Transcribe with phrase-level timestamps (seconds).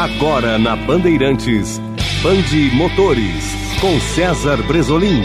[0.00, 1.78] Agora na Bandeirantes,
[2.22, 5.20] Bande Motores, com César Bresolim.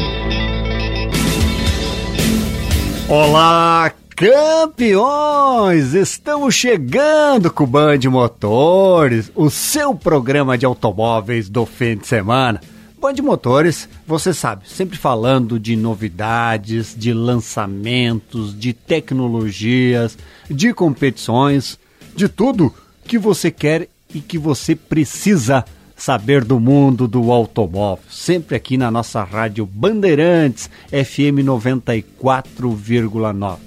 [3.08, 5.94] Olá, campeões!
[5.94, 12.60] Estamos chegando com o Band Motores, o seu programa de automóveis do fim de semana.
[13.00, 20.18] Band Motores, você sabe, sempre falando de novidades, de lançamentos, de tecnologias,
[20.52, 21.80] de competições,
[22.14, 22.74] de tudo
[23.08, 25.64] que você quer e que você precisa
[25.96, 28.04] saber do mundo do automóvel.
[28.10, 33.58] Sempre aqui na nossa rádio Bandeirantes FM 94,9.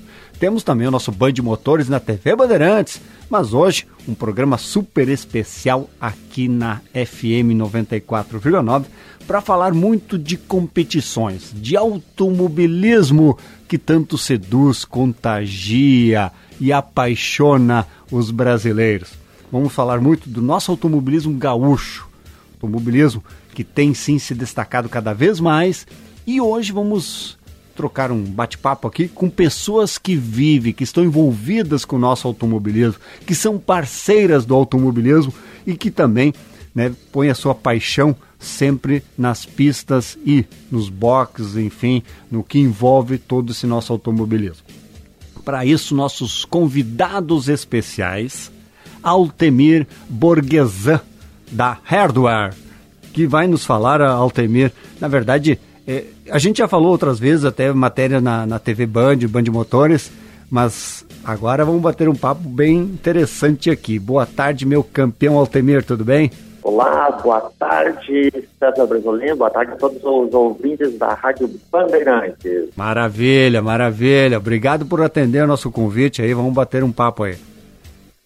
[0.40, 5.90] Temos também o nosso Band Motores na TV Bandeirantes, mas hoje um programa super especial
[6.00, 8.86] aqui na FM 94,9
[9.26, 19.27] para falar muito de competições, de automobilismo que tanto seduz, contagia e apaixona os brasileiros.
[19.50, 22.06] Vamos falar muito do nosso automobilismo gaúcho,
[22.54, 25.86] automobilismo que tem sim se destacado cada vez mais.
[26.26, 27.38] E hoje vamos
[27.74, 33.00] trocar um bate-papo aqui com pessoas que vivem, que estão envolvidas com o nosso automobilismo,
[33.24, 35.32] que são parceiras do automobilismo
[35.66, 36.34] e que também
[36.74, 43.16] né, põem a sua paixão sempre nas pistas e nos boxes, enfim, no que envolve
[43.16, 44.66] todo esse nosso automobilismo.
[45.44, 48.52] Para isso, nossos convidados especiais
[49.02, 51.00] Altemir Borgesan,
[51.50, 52.52] da Hardware,
[53.12, 57.72] que vai nos falar, Altemir, na verdade, é, a gente já falou outras vezes, até
[57.72, 60.12] matéria na, na TV Band, Band Motores,
[60.50, 63.98] mas agora vamos bater um papo bem interessante aqui.
[63.98, 66.30] Boa tarde, meu campeão Altemir, tudo bem?
[66.62, 72.68] Olá, boa tarde, César Bresolim, boa tarde a todos os ouvintes da Rádio Bandeirantes.
[72.76, 74.36] Maravilha, maravilha.
[74.36, 77.36] Obrigado por atender o nosso convite aí, vamos bater um papo aí.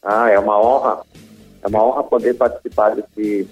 [0.02, 1.02] Ah, é uma honra.
[1.62, 3.48] É uma honra poder participar desse,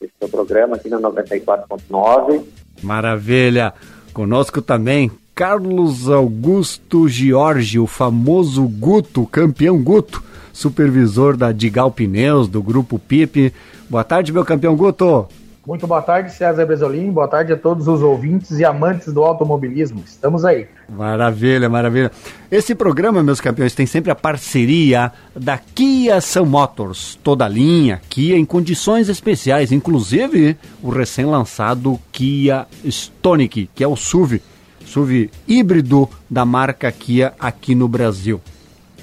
[0.00, 2.44] desse seu programa aqui na 94.9.
[2.82, 3.72] Maravilha.
[4.12, 10.22] Conosco também Carlos Augusto Giorgi, o famoso Guto, campeão Guto,
[10.52, 13.52] supervisor da Digal Pneus, do Grupo PIP.
[13.88, 15.28] Boa tarde, meu campeão Guto.
[15.66, 17.10] Muito boa tarde, César Bresolim.
[17.10, 20.00] Boa tarde a todos os ouvintes e amantes do automobilismo.
[20.06, 20.68] Estamos aí.
[20.88, 22.12] Maravilha, maravilha.
[22.48, 27.18] Esse programa, meus campeões, tem sempre a parceria da Kia São Motors.
[27.20, 33.96] Toda a linha Kia em condições especiais, inclusive o recém-lançado Kia Stonic, que é o
[33.96, 34.40] SUV,
[34.84, 38.40] SUV híbrido da marca Kia aqui no Brasil.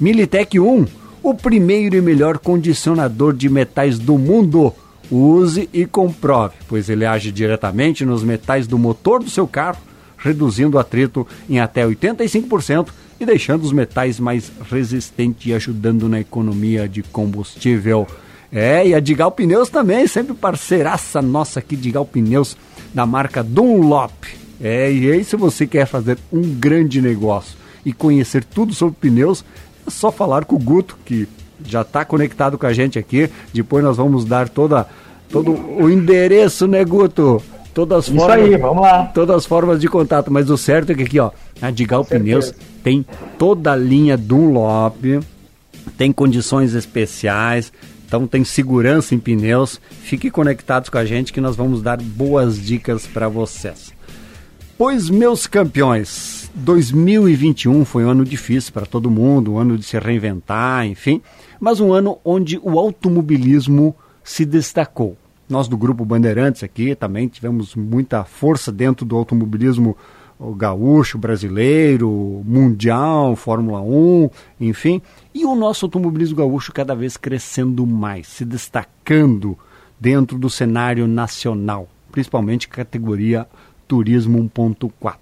[0.00, 0.86] Militec 1,
[1.22, 4.72] o primeiro e melhor condicionador de metais do mundo.
[5.10, 9.78] Use e comprove, pois ele age diretamente nos metais do motor do seu carro,
[10.18, 12.88] reduzindo o atrito em até 85%
[13.20, 18.06] e deixando os metais mais resistentes e ajudando na economia de combustível.
[18.52, 22.56] É, e a Digal Pneus também, sempre parceiraça nossa aqui, Digal Pneus
[22.94, 24.12] da marca Dunlop.
[24.60, 29.44] É, e aí se você quer fazer um grande negócio e conhecer tudo sobre pneus,
[29.86, 31.28] é só falar com o Guto, que
[31.64, 33.30] já está conectado com a gente aqui.
[33.52, 34.86] Depois nós vamos dar toda,
[35.30, 37.42] todo o endereço, né, Guto?
[37.74, 39.04] Todas as Isso formas, aí, vamos lá.
[39.14, 41.30] Todas as formas de contato, mas o certo é que aqui, ó,
[41.60, 43.04] a Digal Pneus tem
[43.38, 45.04] toda a linha Dunlop,
[45.98, 47.70] tem condições especiais,
[48.06, 49.80] então tem segurança em pneus.
[49.90, 53.92] Fiquem conectados com a gente que nós vamos dar boas dicas para vocês.
[54.78, 59.98] Pois, meus campeões, 2021 foi um ano difícil para todo mundo, um ano de se
[59.98, 61.20] reinventar, enfim,
[61.58, 65.16] mas um ano onde o automobilismo se destacou.
[65.48, 69.96] Nós do Grupo Bandeirantes aqui também tivemos muita força dentro do automobilismo
[70.38, 74.30] o gaúcho, brasileiro, mundial, Fórmula 1,
[74.60, 75.00] enfim.
[75.34, 79.58] E o nosso automobilismo gaúcho cada vez crescendo mais, se destacando
[79.98, 83.46] dentro do cenário nacional, principalmente categoria
[83.88, 85.16] Turismo 1.4.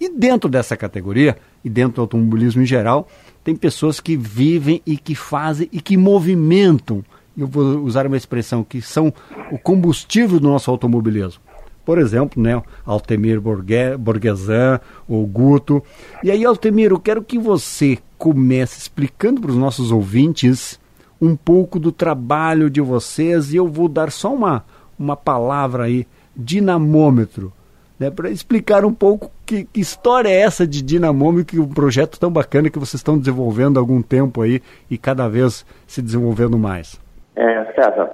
[0.00, 3.08] E dentro dessa categoria, e dentro do automobilismo em geral,
[3.42, 7.04] tem pessoas que vivem e que fazem e que movimentam,
[7.36, 9.12] eu vou usar uma expressão, que são
[9.50, 11.49] o combustível do nosso automobilismo
[11.84, 15.82] por exemplo, né, Altemir Borgesan, o Guto.
[16.22, 20.78] E aí, Altemir, eu quero que você começa explicando para os nossos ouvintes
[21.20, 24.64] um pouco do trabalho de vocês e eu vou dar só uma,
[24.98, 27.52] uma palavra aí, dinamômetro,
[27.98, 32.30] né, para explicar um pouco que, que, história é essa de dinamômetro, um projeto tão
[32.30, 36.98] bacana que vocês estão desenvolvendo há algum tempo aí e cada vez se desenvolvendo mais.
[37.36, 38.12] É, César,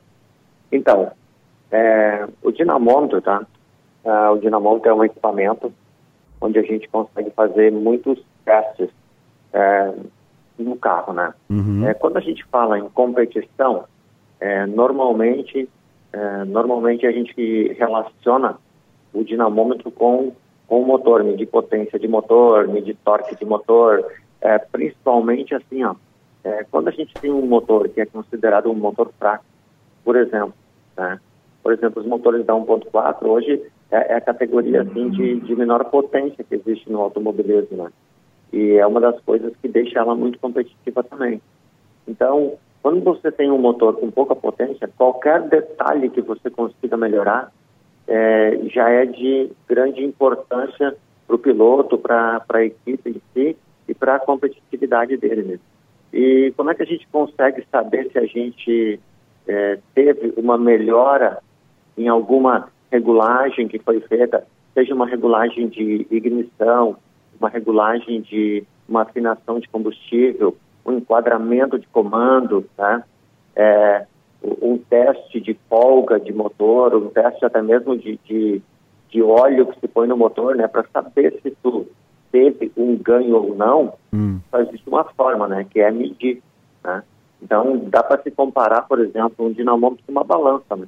[0.72, 1.12] então,
[1.70, 3.42] é, o dinamômetro, tá?
[4.06, 5.72] É, o dinamômetro é um equipamento
[6.40, 8.88] onde a gente consegue fazer muitos testes
[9.52, 9.92] é,
[10.56, 11.34] no carro, né?
[11.50, 11.84] Uhum.
[11.84, 13.84] É, quando a gente fala em competição,
[14.38, 15.68] é, normalmente,
[16.12, 18.56] é, normalmente a gente relaciona
[19.12, 20.32] o dinamômetro com,
[20.68, 24.04] com o motor, medir potência de motor, medir torque de motor,
[24.40, 25.96] é, principalmente assim, ó,
[26.44, 29.44] é, quando a gente tem um motor que é considerado um motor fraco,
[30.04, 30.54] por exemplo,
[30.96, 31.18] né?
[31.60, 33.60] Por exemplo, os motores da 1.4 hoje
[33.90, 37.90] é, é, a categoria assim de, de menor potência que existe no automobilismo, né?
[38.52, 41.40] E é uma das coisas que deixa ela muito competitiva também.
[42.06, 47.52] Então, quando você tem um motor com pouca potência, qualquer detalhe que você consiga melhorar
[48.06, 50.96] é, já é de grande importância
[51.26, 53.56] para o piloto, para a equipe em si
[53.88, 55.64] e para a competitividade dele mesmo.
[56.12, 59.00] E como é que a gente consegue saber se a gente
[59.46, 61.38] é, teve uma melhora
[61.98, 66.96] em alguma regulagem que foi feita, seja uma regulagem de ignição,
[67.38, 73.04] uma regulagem de uma afinação de combustível, um enquadramento de comando, tá?
[73.54, 74.06] É,
[74.62, 78.62] um teste de folga de motor, um teste até mesmo de, de,
[79.10, 81.86] de óleo que se põe no motor, né, para saber se tu
[82.30, 84.38] teve um ganho ou não, hum.
[84.50, 86.42] só existe uma forma, né, que é medir,
[86.84, 87.02] né?
[87.42, 90.86] Então, dá para se comparar, por exemplo, um dinamômetro com uma balança, né?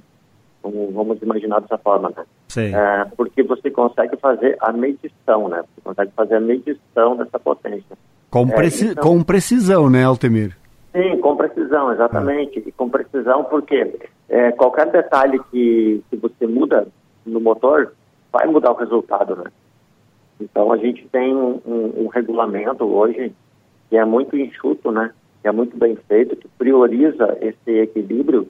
[0.62, 2.24] Vamos imaginar dessa forma, né?
[2.48, 2.74] Sim.
[2.74, 5.62] É, porque você consegue fazer a medição, né?
[5.62, 7.96] Você consegue fazer a medição dessa potência.
[8.30, 10.56] Com, é, preci então, com precisão, né, Altemir?
[10.92, 12.58] Sim, com precisão, exatamente.
[12.66, 16.86] E com precisão porque é, qualquer detalhe que, que você muda
[17.24, 17.92] no motor
[18.32, 19.44] vai mudar o resultado, né?
[20.40, 23.32] Então a gente tem um, um, um regulamento hoje
[23.88, 25.10] que é muito enxuto, né?
[25.42, 28.48] Que é muito bem feito, que prioriza esse equilíbrio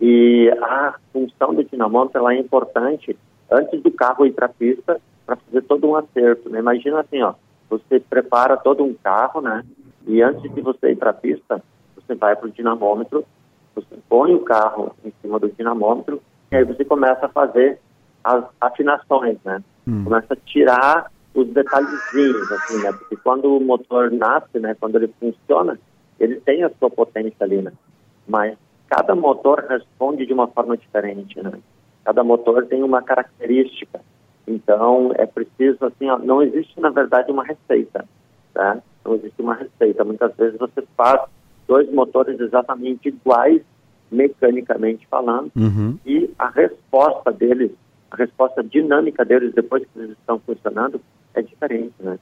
[0.00, 3.16] e a função do dinamômetro ela é importante
[3.50, 6.48] antes do carro ir para a pista para fazer todo um acerto.
[6.48, 6.58] Né?
[6.60, 7.34] Imagina assim, ó,
[7.68, 9.64] você prepara todo um carro, né?
[10.06, 11.62] E antes de você ir para a pista,
[11.94, 13.24] você vai para o dinamômetro,
[13.74, 17.78] você põe o carro em cima do dinamômetro e aí você começa a fazer
[18.24, 19.62] as afinações, né?
[19.86, 20.04] Hum.
[20.04, 22.92] Começa a tirar os detalhezinhos, assim, né?
[22.92, 24.74] Porque quando o motor nasce, né?
[24.80, 25.78] Quando ele funciona,
[26.18, 27.72] ele tem a sua potência ali, né?
[28.26, 28.56] Mas
[28.88, 31.52] cada motor responde de uma forma diferente, né?
[32.04, 34.00] Cada motor tem uma característica.
[34.46, 38.06] Então, é preciso, assim, ó, não existe, na verdade, uma receita,
[38.54, 38.78] tá?
[39.04, 40.04] Não existe uma receita.
[40.04, 41.20] Muitas vezes você faz
[41.66, 43.60] dois motores exatamente iguais,
[44.10, 45.98] mecanicamente falando, uhum.
[46.06, 47.72] e a resposta deles,
[48.10, 50.98] a resposta dinâmica deles depois que eles estão funcionando
[51.34, 52.18] é diferente, né?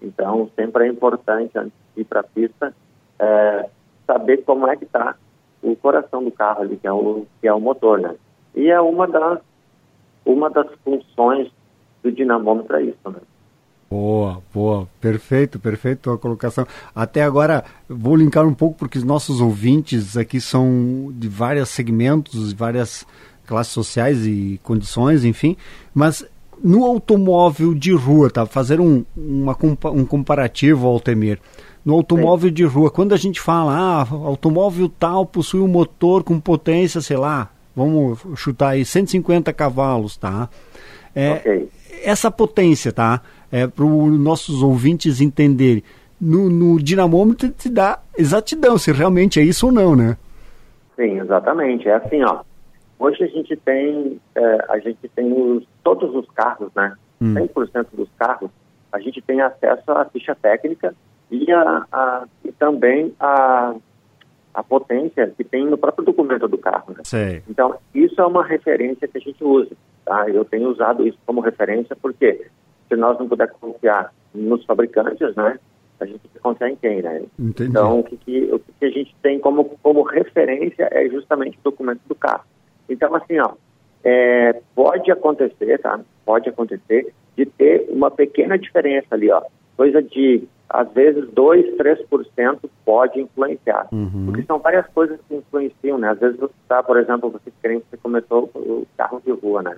[0.00, 2.72] Então, sempre é importante, antes de ir para a pista,
[3.18, 3.68] é,
[4.06, 5.16] saber como é que está
[5.64, 8.14] o coração do carro ali, que é o, que é o motor, né?
[8.54, 9.40] E é uma das,
[10.24, 11.50] uma das funções
[12.02, 13.18] do dinamômetro é isso, né?
[13.90, 16.66] Boa, boa, perfeito, perfeito a colocação.
[16.94, 22.52] Até agora, vou linkar um pouco porque os nossos ouvintes aqui são de vários segmentos,
[22.52, 23.06] várias
[23.46, 25.56] classes sociais e condições, enfim,
[25.94, 26.26] mas
[26.62, 28.46] no automóvel de rua, tá?
[28.46, 29.56] Fazer um, uma,
[29.92, 31.38] um comparativo, Altemir
[31.84, 32.90] no automóvel de rua.
[32.90, 38.20] Quando a gente fala, ah, automóvel tal possui um motor com potência, sei lá, vamos
[38.36, 40.48] chutar aí 150 cavalos, tá?
[41.14, 41.68] É, okay.
[42.02, 43.20] Essa potência, tá?
[43.52, 45.82] É, para os nossos ouvintes entenderem.
[46.20, 50.16] No, no dinamômetro te dá exatidão, se realmente é isso ou não, né?
[50.96, 51.88] Sim, exatamente.
[51.88, 52.40] É assim, ó.
[52.98, 56.94] Hoje a gente tem, é, a gente tem os, todos os carros, né?
[57.20, 57.34] Hum.
[57.34, 58.50] 100% dos carros,
[58.92, 60.94] a gente tem acesso à ficha técnica
[61.34, 63.74] e, a, a, e também a,
[64.54, 66.94] a potência que tem no próprio documento do carro.
[66.96, 67.02] Né?
[67.48, 69.74] Então, isso é uma referência que a gente usa.
[70.04, 70.28] Tá?
[70.28, 72.46] Eu tenho usado isso como referência porque
[72.88, 75.58] se nós não pudermos confiar nos fabricantes, né,
[76.00, 77.22] a gente confiar em quem, né?
[77.38, 77.70] Entendi.
[77.70, 81.70] Então, o que, que, o que a gente tem como, como referência é justamente o
[81.70, 82.44] documento do carro.
[82.88, 83.52] Então, assim, ó,
[84.04, 86.00] é, pode acontecer, tá?
[86.26, 89.42] Pode acontecer de ter uma pequena diferença ali, ó.
[89.76, 93.86] Coisa de às vezes 2, 3% pode influenciar.
[93.92, 94.26] Uhum.
[94.26, 96.10] Porque são várias coisas que influenciam, né?
[96.10, 99.76] Às vezes você está, por exemplo, você querendo você começou o carro de rua, né?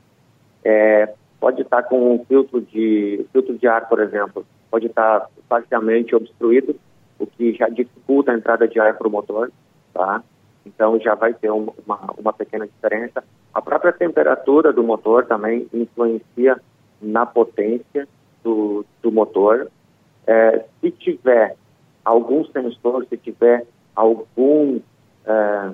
[0.64, 6.14] É, pode estar com um filtro de filtro de ar, por exemplo, pode estar parcialmente
[6.14, 6.76] obstruído
[7.18, 9.50] o que já dificulta a entrada de ar para o motor,
[9.92, 10.22] tá?
[10.64, 11.72] Então já vai ter uma,
[12.18, 13.22] uma pequena diferença.
[13.54, 16.60] A própria temperatura do motor também influencia
[17.00, 18.08] na potência
[18.42, 19.70] do, do motor.
[20.26, 21.56] É, se tiver
[22.04, 24.80] algum sensor, se tiver algum,
[25.24, 25.70] é,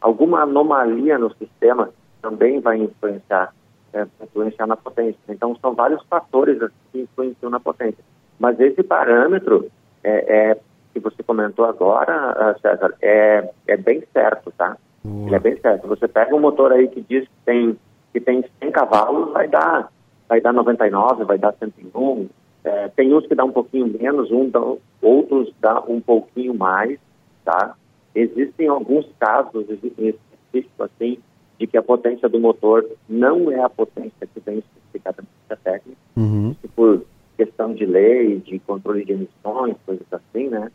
[0.00, 3.54] alguma anomalia no sistema, também vai influenciar,
[3.92, 5.18] é, influenciar na potência.
[5.28, 8.02] Então são vários fatores assim, que influenciam na potência.
[8.38, 9.70] Mas esse parâmetro
[10.02, 10.58] é, é
[10.92, 14.76] que você comentou agora, César, é, é bem certo, tá?
[15.04, 15.86] Ele é bem certo.
[15.88, 17.78] Você pega um motor aí que diz que tem,
[18.12, 19.90] que tem 100 cavalos, vai dar,
[20.28, 22.28] vai dar 99, vai dar 101.
[22.64, 24.60] É, tem uns que dá um pouquinho menos, um dá,
[25.02, 26.98] outros dá um pouquinho mais,
[27.44, 27.74] tá?
[28.14, 31.18] Existem alguns casos específicos, assim,
[31.58, 35.60] de que a potência do motor não é a potência que vem especificada na ficha
[35.62, 36.54] técnica, uhum.
[36.74, 37.04] por
[37.36, 40.70] questão de lei, de controle de emissões, coisas assim, né?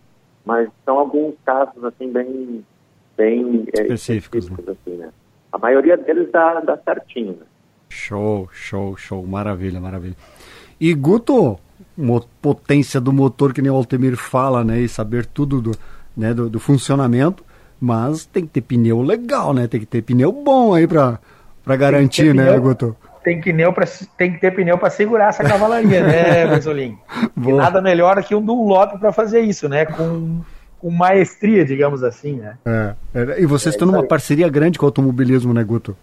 [0.45, 2.63] Mas são alguns casos, assim, bem,
[3.17, 4.75] bem é, específicos, específicos né?
[4.81, 5.09] assim, né?
[5.51, 7.45] A maioria deles dá, dá certinho, né?
[7.89, 9.25] Show, show, show.
[9.25, 10.15] Maravilha, maravilha.
[10.79, 11.57] E Guto,
[12.41, 14.79] potência do motor, que nem o Altemir fala, né?
[14.79, 15.71] E saber tudo do,
[16.15, 17.43] né, do, do, funcionamento,
[17.79, 19.67] mas tem que ter pneu legal, né?
[19.67, 21.19] Tem que ter pneu bom aí para
[21.65, 22.95] garantir, né, pneu, Guto?
[23.23, 23.85] Tem, pneu pra,
[24.17, 26.97] tem que ter pneu para segurar essa cavalaria, né, Berzolim?
[27.37, 29.85] e nada melhor que um Dunlop para fazer isso, né?
[29.85, 30.41] Com,
[30.79, 32.55] com maestria, digamos assim, né?
[32.65, 35.95] É, é, e vocês é estão numa parceria grande com o automobilismo, né, Guto?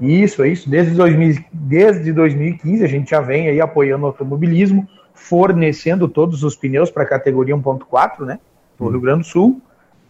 [0.00, 0.68] Isso, é isso.
[0.68, 6.56] Desde, 2000, desde 2015 a gente já vem aí apoiando o automobilismo, fornecendo todos os
[6.56, 8.38] pneus para a categoria 1.4, né?
[8.78, 9.60] No Rio Grande do Sul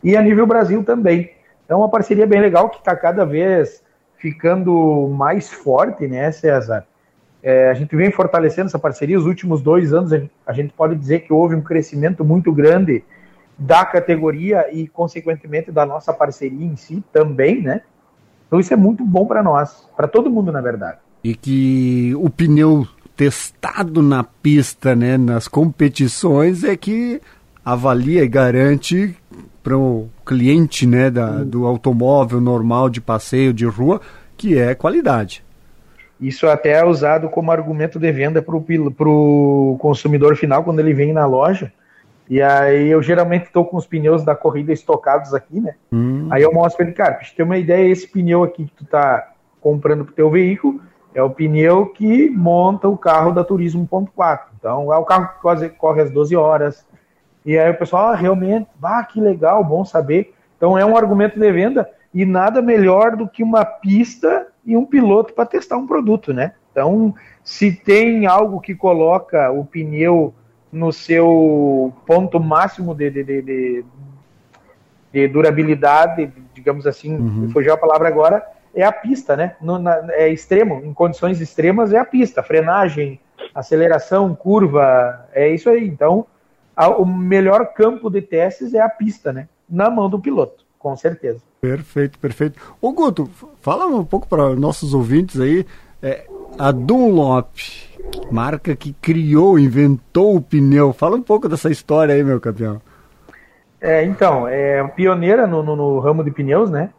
[0.03, 1.31] e a nível Brasil também.
[1.64, 3.83] Então, uma parceria bem legal que está cada vez
[4.19, 6.87] ficando mais forte, né, César?
[7.43, 9.19] É, a gente vem fortalecendo essa parceria.
[9.19, 10.12] Os últimos dois anos,
[10.47, 13.05] a gente pode dizer que houve um crescimento muito grande
[13.59, 17.83] da categoria e, consequentemente, da nossa parceria em si também, né?
[18.55, 20.99] Então isso é muito bom para nós, para todo mundo, na verdade.
[21.25, 27.21] E que o pneu testado na pista, né, nas competições, é que
[27.65, 29.17] avalia e garante
[29.61, 34.01] para o cliente né, da, do automóvel normal de passeio de rua
[34.37, 35.45] que é qualidade.
[36.21, 41.13] Isso até é usado como argumento de venda para o consumidor final quando ele vem
[41.13, 41.73] na loja
[42.28, 45.75] e aí eu geralmente estou com os pneus da corrida estocados aqui, né?
[45.93, 46.28] Hum.
[46.31, 48.73] Aí eu mostro para ele, cara, pra te ter uma ideia, esse pneu aqui que
[48.73, 50.81] tu tá comprando pro teu veículo
[51.14, 54.40] é o pneu que monta o carro da Turismo 1.4.
[54.59, 56.87] Então é o carro que quase corre às 12 horas.
[57.45, 60.35] E aí o pessoal, ah, realmente, ah, que legal, bom saber.
[60.57, 64.87] Então é um argumento de venda e nada melhor do que uma pista e um
[64.87, 66.54] piloto para testar um produto, né?
[66.71, 67.14] Então,
[67.45, 70.35] se tem algo que coloca o pneu
[70.75, 73.85] no seu ponto máximo de, de, de,
[75.12, 77.50] de durabilidade, digamos assim, uhum.
[77.50, 79.54] fugiu a palavra agora, é a pista, né?
[79.61, 83.21] No, na, é extremo, em condições extremas é a pista, frenagem,
[83.54, 85.87] aceleração, curva, é isso aí.
[85.87, 86.26] Então,
[86.75, 89.49] a, o melhor campo de testes é a pista, né?
[89.71, 91.40] Na mão do piloto, com certeza.
[91.61, 92.61] Perfeito, perfeito.
[92.81, 95.64] Ô Guto, fala um pouco para nossos ouvintes aí,
[96.02, 96.26] é,
[96.59, 97.57] a Dunlop,
[98.31, 100.93] marca que criou, inventou o pneu.
[100.93, 102.81] Fala um pouco dessa história aí, meu campeão.
[103.81, 106.91] É, então, é pioneira no, no, no, ramo de pneus, né?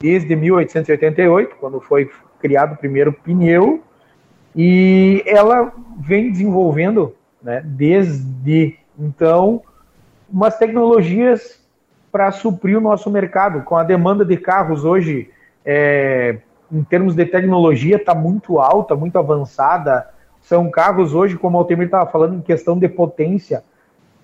[0.00, 3.82] Desde 1888, quando foi criado o primeiro pneu,
[4.54, 9.62] e ela vem desenvolvendo, né, desde então,
[10.30, 11.60] umas tecnologias
[12.10, 13.62] para suprir o nosso mercado.
[13.62, 15.30] Com a demanda de carros hoje
[15.64, 16.38] é,
[16.72, 20.08] em termos de tecnologia, está muito alta, muito avançada.
[20.40, 23.62] São carros hoje, como o Altemir estava falando, em questão de potência.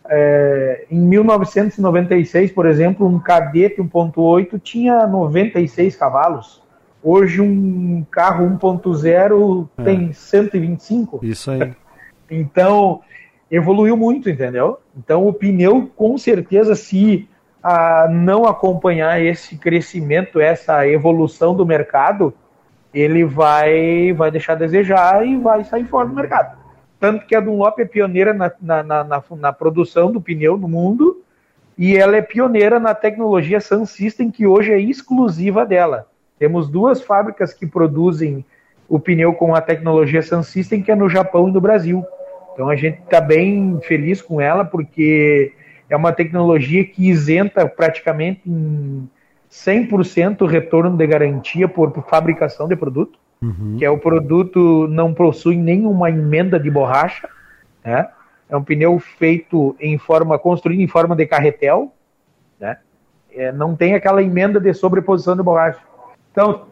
[0.08, 6.62] É, em 1996, por exemplo, um Cadete 1.8 tinha 96 cavalos.
[7.02, 9.82] Hoje um carro 1.0 é.
[9.84, 11.20] tem 125.
[11.22, 11.74] Isso aí.
[12.30, 13.02] Então,
[13.50, 14.78] evoluiu muito, entendeu?
[14.96, 17.28] Então, o pneu, com certeza, se
[17.62, 22.32] a não acompanhar esse crescimento, essa evolução do mercado,
[22.92, 26.56] ele vai, vai deixar a desejar e vai sair fora do mercado.
[26.98, 31.22] Tanto que a Dunlop é pioneira na, na, na, na produção do pneu no mundo
[31.76, 36.08] e ela é pioneira na tecnologia Sun System, que hoje é exclusiva dela.
[36.38, 38.44] Temos duas fábricas que produzem
[38.88, 42.04] o pneu com a tecnologia Sun System, que é no Japão e no Brasil.
[42.52, 45.52] Então a gente está bem feliz com ela, porque
[45.88, 49.08] é uma tecnologia que isenta praticamente em
[49.50, 53.76] 100% retorno de garantia por, por fabricação de produto, uhum.
[53.78, 57.28] que é o produto não possui nenhuma emenda de borracha,
[57.84, 58.08] né?
[58.48, 61.92] é um pneu feito em forma, construído em forma de carretel,
[62.58, 62.78] né?
[63.30, 65.78] É, não tem aquela emenda de sobreposição de borracha.
[66.32, 66.66] Então,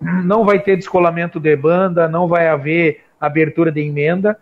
[0.00, 4.36] não vai ter descolamento de banda, não vai haver abertura de emenda,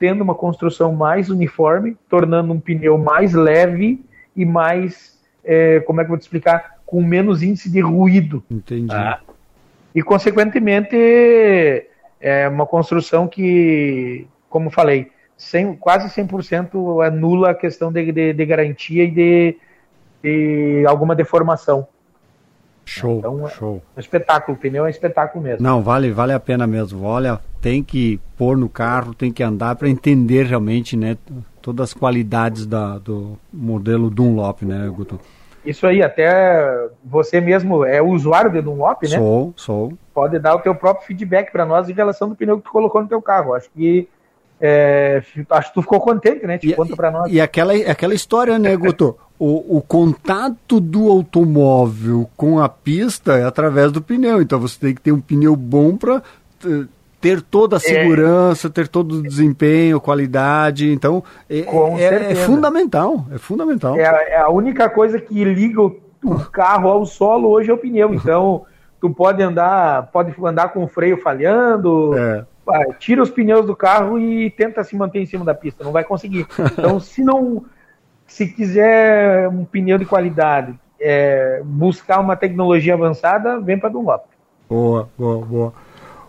[0.00, 4.02] tendo uma construção mais uniforme, tornando um pneu mais leve
[4.34, 8.42] e mais, é, como é que eu vou te explicar, com menos índice de ruído.
[8.50, 8.92] Entendi.
[8.92, 9.20] Ah.
[9.94, 10.96] E, consequentemente,
[12.18, 18.46] é uma construção que, como falei, 100, quase 100% anula a questão de, de, de
[18.46, 19.56] garantia e de,
[20.22, 21.86] de, alguma deformação.
[22.92, 23.80] Show, então, é show.
[23.94, 25.62] É um espetáculo, o pneu é um espetáculo mesmo.
[25.62, 27.04] Não, vale, vale a pena mesmo.
[27.04, 31.16] Olha, tem que pôr no carro, tem que andar para entender realmente, né,
[31.62, 35.20] todas as qualidades da, do modelo Dunlop, né, Guto?
[35.64, 39.18] Isso aí, até você mesmo é usuário de Dunlop, né?
[39.18, 39.92] Sou, sou.
[40.12, 43.00] Pode dar o teu próprio feedback para nós em relação do pneu que tu colocou
[43.00, 43.54] no teu carro.
[43.54, 44.08] Acho que
[44.60, 46.58] é, acho que tu ficou contente, né?
[46.58, 47.32] Te conta para nós.
[47.32, 49.16] E aquela, aquela história, né, Guto?
[49.40, 54.42] O, o contato do automóvel com a pista é através do pneu.
[54.42, 56.22] Então você tem que ter um pneu bom para
[57.18, 57.80] ter toda a é.
[57.80, 60.92] segurança, é, ter todo o desempenho, qualidade.
[60.92, 63.24] Então, é, é, é fundamental.
[63.32, 63.96] É fundamental.
[63.96, 67.78] É, é, a única coisa que liga o, o carro ao solo hoje é o
[67.78, 68.12] pneu.
[68.12, 68.66] Então,
[69.00, 72.14] tu pode andar, pode andar com o freio falhando.
[72.14, 72.44] É.
[72.98, 75.82] Tira os pneus do carro e tenta se manter em cima da pista.
[75.82, 76.46] Não vai conseguir.
[76.78, 77.64] Então, se não,
[78.30, 84.24] se quiser um pneu de qualidade, é, buscar uma tecnologia avançada, vem para Dunlop.
[84.68, 85.72] Boa, boa, boa.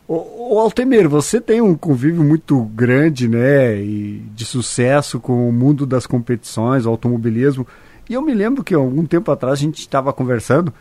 [0.08, 5.86] O, Altemir, você tem um convívio muito grande, né, e de sucesso com o mundo
[5.86, 7.66] das competições, o automobilismo.
[8.10, 10.74] E eu me lembro que algum tempo atrás a gente estava conversando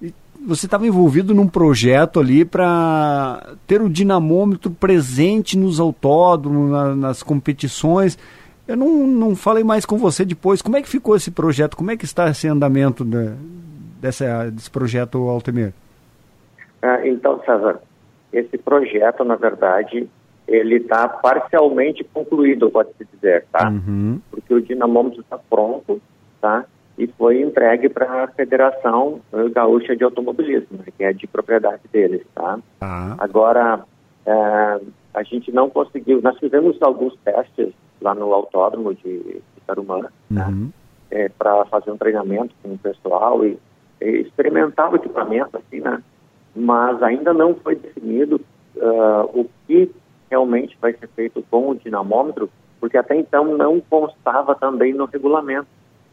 [0.00, 0.14] e
[0.46, 7.22] você estava envolvido num projeto ali para ter o dinamômetro presente nos autódromos, na, nas
[7.24, 8.16] competições.
[8.68, 10.60] Eu não, não falei mais com você depois.
[10.60, 11.76] Como é que ficou esse projeto?
[11.76, 13.30] Como é que está esse andamento de,
[14.00, 15.72] dessa, desse projeto, Altemir?
[16.82, 17.80] Ah, então, César,
[18.32, 20.08] esse projeto, na verdade,
[20.48, 23.68] ele está parcialmente concluído, pode-se dizer, tá?
[23.68, 24.20] Uhum.
[24.30, 26.00] Porque o dinamômetro está pronto,
[26.40, 26.64] tá?
[26.98, 29.20] E foi entregue para a Federação
[29.52, 30.86] Gaúcha de Automobilismo, né?
[30.96, 32.54] que é de propriedade deles, tá?
[32.54, 33.14] Uhum.
[33.18, 33.84] Agora,
[34.24, 34.80] é,
[35.12, 40.08] a gente não conseguiu, nós fizemos alguns testes lá no autódromo de, Tarumã, né?
[40.30, 40.64] uhum.
[40.64, 40.70] né?
[41.08, 43.58] É, para fazer um treinamento com o pessoal e,
[44.00, 46.02] e experimentar o equipamento, assim, né?
[46.56, 48.40] mas ainda não foi definido
[48.76, 49.90] uh, o que
[50.30, 55.68] realmente vai ser feito com o dinamômetro, porque até então não constava também no regulamento,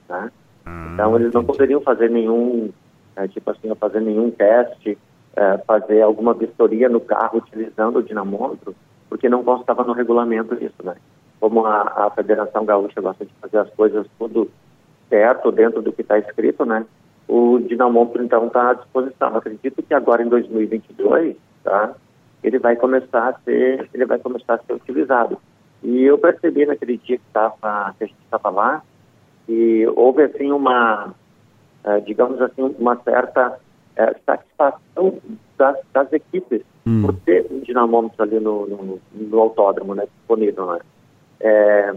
[0.09, 0.31] né?
[0.65, 2.71] Ah, então eles não poderiam fazer nenhum,
[3.15, 4.97] é, tipo assim, fazer nenhum teste,
[5.35, 8.75] é, fazer alguma vistoria no carro utilizando o dinamômetro,
[9.09, 10.95] porque não constava no regulamento isso, né?
[11.43, 14.49] Como a, a Federação Gaúcha gosta de fazer as coisas tudo
[15.09, 16.85] certo dentro do que está escrito, né?
[17.27, 19.35] o dinamômetro então está à disposição.
[19.35, 21.93] Acredito que agora em 2022, tá,
[22.43, 25.37] ele vai começar a ser, ele vai começar a ser utilizado.
[25.81, 28.81] E eu percebi naquele dia que, tava, que a gente estava lá
[29.45, 31.07] que houve assim uma,
[31.83, 33.49] uh, digamos assim, uma certa
[33.97, 35.17] uh, satisfação
[35.57, 37.01] das, das equipes hum.
[37.01, 40.79] por ter um dinamômetro ali no, no, no autódromo, né, disponível, né?
[41.43, 41.93] É,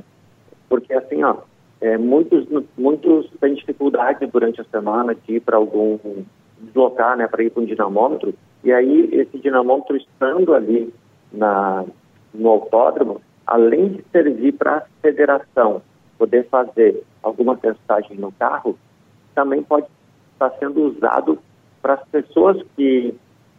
[0.69, 1.37] porque assim, ó,
[1.81, 5.99] é, muitos, muitos têm dificuldade durante a semana de ir para algum
[6.61, 8.35] deslocar, né, para ir para um dinamômetro.
[8.65, 10.93] E aí esse dinamômetro estando ali
[11.33, 11.85] na,
[12.35, 15.81] no autódromo, além de servir para a federação
[16.19, 18.77] poder fazer alguma testagem no carro,
[19.35, 19.87] também pode
[20.33, 21.39] estar sendo usado
[21.83, 23.15] para as pessoas que,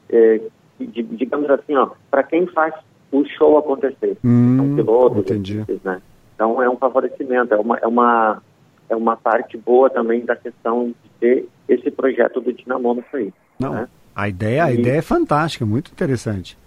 [0.09, 0.41] é,
[0.79, 1.75] digamos assim,
[2.09, 2.73] para quem faz
[3.11, 4.17] o show acontecer.
[4.23, 5.65] Hum, São pilotos, entendi.
[5.83, 6.01] né?
[6.35, 8.41] Então é um favorecimento, é uma, é uma,
[8.89, 13.33] é uma parte boa também da questão de ter esse projeto do dinamômetro aí.
[13.59, 13.87] Não, né?
[14.15, 16.57] a ideia, a e, ideia é fantástica, muito interessante.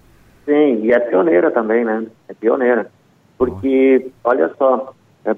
[0.44, 2.06] Sim, e é pioneira também, né?
[2.28, 2.90] É pioneira.
[3.38, 4.28] Porque, oh.
[4.28, 4.92] olha só,
[5.24, 5.34] né,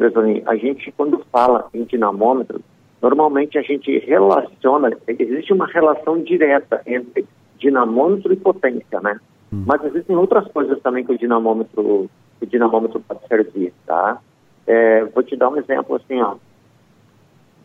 [0.47, 2.61] a gente quando fala em dinamômetro,
[3.01, 7.27] normalmente a gente relaciona, existe uma relação direta entre
[7.59, 9.19] dinamômetro e potência, né?
[9.53, 9.65] Hum.
[9.67, 12.09] Mas existem outras coisas também que o dinamômetro
[12.43, 14.19] o dinamômetro pode servir, tá?
[14.67, 16.35] É, vou te dar um exemplo assim, ó.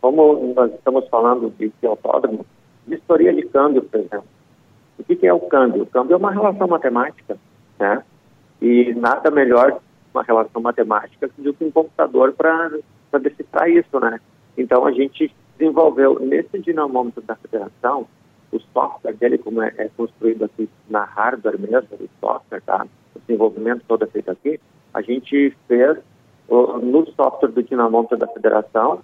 [0.00, 2.46] Como nós estamos falando de, de autódromo,
[2.86, 4.28] vistoria de câmbio, por exemplo.
[4.98, 5.82] O que, que, é o câmbio?
[5.82, 7.36] O câmbio é uma relação matemática,
[7.78, 8.02] né?
[8.62, 9.80] E nada melhor
[10.14, 12.70] uma relação matemática do que um computador para
[13.20, 14.20] decifrar isso, né?
[14.56, 18.06] Então a gente desenvolveu nesse dinamômetro da federação
[18.52, 22.86] o software dele, como é, é construído aqui na hardware mesmo, o software, tá?
[23.14, 24.60] o desenvolvimento todo é feito aqui,
[24.92, 25.98] a gente fez
[26.48, 29.00] no software do Dinamonta da Federação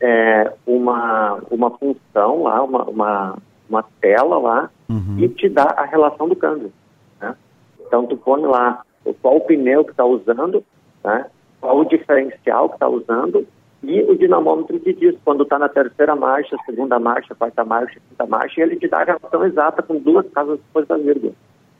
[0.00, 5.18] é, uma, uma função lá, uma, uma, uma tela lá, uhum.
[5.18, 6.72] e te dá a relação do câmbio.
[7.20, 7.34] Né?
[7.80, 8.82] Então, tu põe lá
[9.22, 10.62] qual o pneu que está usando,
[11.02, 11.26] né?
[11.60, 13.46] qual o diferencial que está usando,
[13.86, 18.26] e o dinamômetro te diz quando está na terceira marcha, segunda marcha, quarta marcha, quinta
[18.26, 21.32] marcha, ele te dá a relação exata com duas casas depois da vírgula.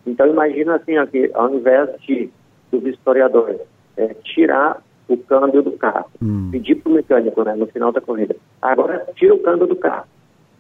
[0.07, 2.31] Então, imagina assim, aqui, ao invés de
[2.71, 3.61] dos historiadores
[3.97, 6.49] é, tirar o câmbio do carro, hum.
[6.51, 10.07] pedir para o mecânico né, no final da corrida, agora tira o câmbio do carro,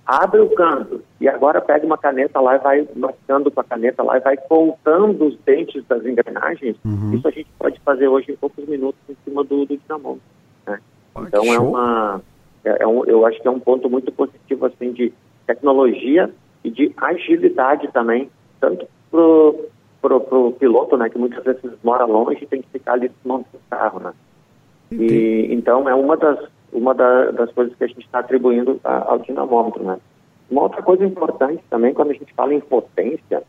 [0.07, 4.03] abre o câmbio e agora pega uma caneta lá e vai marcando com a caneta
[4.03, 6.77] lá e vai contando os dentes das engrenagens.
[6.85, 7.15] Uhum.
[7.15, 10.23] Isso a gente pode fazer hoje em poucos minutos em cima do, do dinamômetro.
[10.67, 10.79] Né?
[11.19, 12.21] Então é uma,
[12.65, 15.13] é, é, um, eu acho que é um ponto muito positivo assim de
[15.47, 16.31] tecnologia
[16.63, 18.87] e de agilidade também, tanto
[20.01, 23.57] para o piloto, né, que muitas vezes mora longe e tem que ficar ali desmontando
[23.57, 24.13] o carro, né?
[24.91, 26.39] E, então, é uma das,
[26.73, 29.99] uma da, das coisas que a gente está atribuindo a, ao dinamômetro, né?
[30.51, 33.43] Uma outra coisa importante também, quando a gente fala em potência,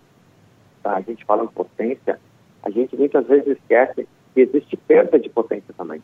[0.82, 0.96] tá?
[0.96, 2.20] a gente fala em potência,
[2.64, 6.02] a gente muitas vezes esquece que existe perda de potência também.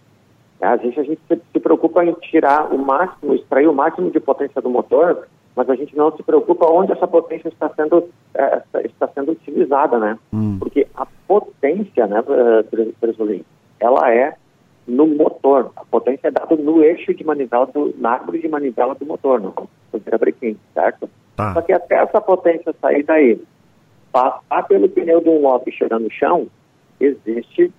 [0.61, 4.61] Às vezes a gente se, preocupa em tirar o máximo, extrair o máximo de potência
[4.61, 9.07] do motor, mas a gente não se preocupa onde essa potência está sendo, é, está
[9.07, 10.17] sendo utilizada, né?
[10.31, 10.57] Hum.
[10.59, 12.23] Porque a potência, né,
[12.99, 13.43] Presolim,
[13.79, 14.35] ela é
[14.87, 15.71] no motor.
[15.75, 19.41] A potência é dada no eixo de manivela, do, na árvore de manivela do motor,
[19.41, 19.53] no
[20.19, 21.09] brequim, certo?
[21.35, 21.53] Tá.
[21.53, 23.41] Só que até essa potência sair daí,
[24.11, 26.47] passar pelo pneu de um lote e chegar no chão,
[26.99, 27.71] existe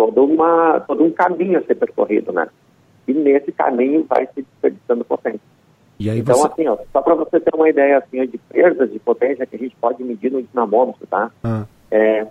[0.00, 2.48] todo, uma, todo um caminho a ser percorrido, né?
[3.06, 5.40] E nesse caminho vai se desperdiçando potência.
[5.98, 9.56] então, assim, ó, só para você ter uma ideia assim, de perdas de potência que
[9.56, 11.30] a gente pode medir no dinamômetro, tá?
[11.44, 11.66] Ah.
[11.90, 12.26] É,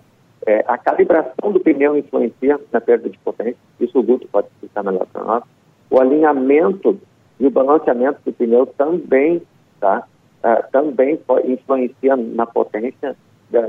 [0.48, 4.82] é, a calibração do pneu influencia na perda de potência, isso o Guto pode explicar
[4.82, 5.44] melhor para nós.
[5.88, 6.98] O alinhamento
[7.38, 9.42] e o balanceamento do pneu também,
[9.78, 10.02] tá?
[10.42, 13.14] Uh, também influencia na potência,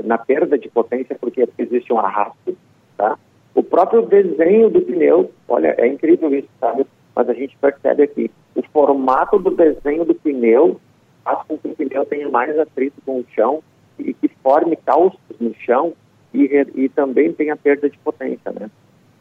[0.04, 2.56] na perda de potência, porque existe um arrasto,
[2.96, 3.16] tá?
[3.54, 6.86] O próprio desenho do pneu, olha, é incrível isso, sabe?
[7.14, 10.80] Mas a gente percebe aqui, o formato do desenho do pneu
[11.22, 13.62] faz com que o pneu tenha mais atrito com o chão
[13.98, 15.92] e que forme calços no chão
[16.32, 18.70] e, e também tem a perda de potência, né?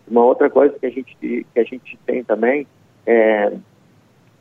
[0.08, 2.67] Uma outra coisa que a gente, que a gente tem também
[3.06, 3.52] é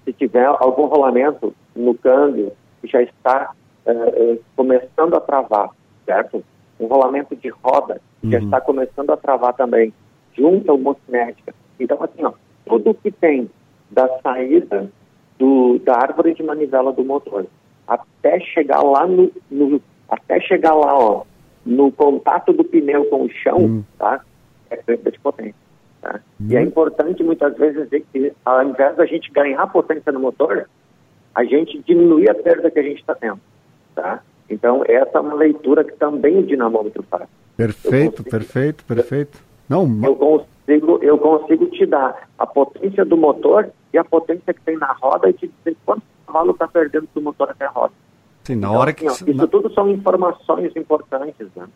[0.05, 3.53] se tiver algum rolamento no câmbio que já está
[3.87, 5.71] é, é, começando a travar,
[6.07, 6.43] certo?
[6.81, 8.45] Um rolamento de roda que já uhum.
[8.45, 9.93] está começando a travar também,
[10.37, 11.55] junto ao mocinética.
[11.79, 12.33] Então, assim, ó,
[12.67, 13.51] tudo que tem
[13.91, 14.91] da saída
[15.39, 17.47] do, da árvore de manivela do motor
[17.87, 21.25] até chegar lá no, no até chegar lá, ó,
[21.67, 23.85] no contato do pneu com o chão, hum.
[23.99, 24.21] tá?
[24.71, 25.55] É perda de potência.
[26.01, 26.21] Tá?
[26.41, 26.47] Hum.
[26.49, 30.69] E é importante muitas vezes dizer que ao invés da gente ganhar potência no motor,
[31.35, 33.41] a gente diminuir a perda que a gente está tendo.
[33.95, 34.23] Tá?
[34.51, 37.29] Então, essa é uma leitura que também o dinamômetro faz.
[37.57, 39.39] Perfeito, consigo, perfeito, perfeito.
[39.69, 44.61] Não, eu consigo, eu consigo te dar a potência do motor e a potência que
[44.63, 47.93] tem na roda e te dizer quanto cavalo está perdendo do motor até a roda.
[48.45, 49.07] Sim, na hora que...
[49.07, 51.67] Assim, ó, isso tudo são informações importantes, né?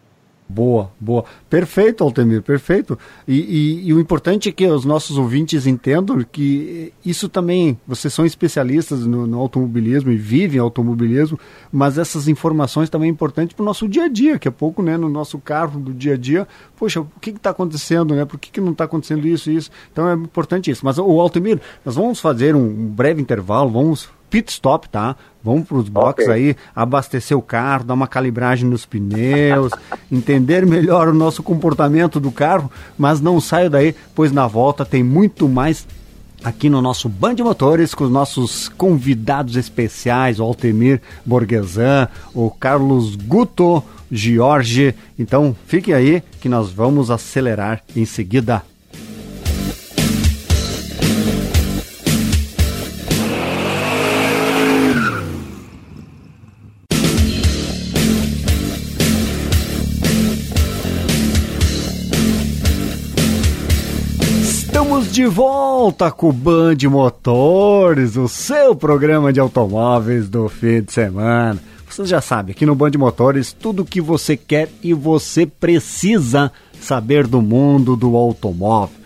[0.46, 1.24] Boa, boa.
[1.48, 2.98] Perfeito, Altemir, perfeito.
[3.26, 8.12] E, e, e, o importante é que os nossos ouvintes entendam que isso também, vocês
[8.12, 11.38] são especialistas no, no automobilismo e vivem automobilismo,
[11.72, 14.83] mas essas informações também são importantes para o nosso dia a dia, que é pouco,
[14.83, 16.46] né, no nosso carro do dia a dia.
[16.76, 18.26] Poxa, o que está acontecendo, né?
[18.26, 19.70] Por que, que não está acontecendo isso e isso?
[19.92, 20.85] Então é importante isso.
[20.85, 25.16] Mas, o Altemir, nós vamos fazer um breve intervalo, vamos pit stop, tá?
[25.42, 26.48] Vamos para os boxes okay.
[26.48, 29.72] aí, abastecer o carro, dar uma calibragem nos pneus,
[30.10, 35.02] entender melhor o nosso comportamento do carro, mas não saia daí, pois na volta tem
[35.02, 35.87] muito mais
[36.44, 43.16] aqui no nosso Band Motores com os nossos convidados especiais, o Altemir Borgesan, o Carlos
[43.16, 43.82] Guto,
[44.12, 44.94] Jorge.
[45.18, 48.62] Então fique aí que nós vamos acelerar em seguida.
[65.14, 71.62] De volta com o Band Motores, o seu programa de automóveis do fim de semana.
[71.88, 76.50] Você já sabe, aqui no Band Motores, tudo o que você quer e você precisa
[76.81, 78.96] saber do mundo do automóvel.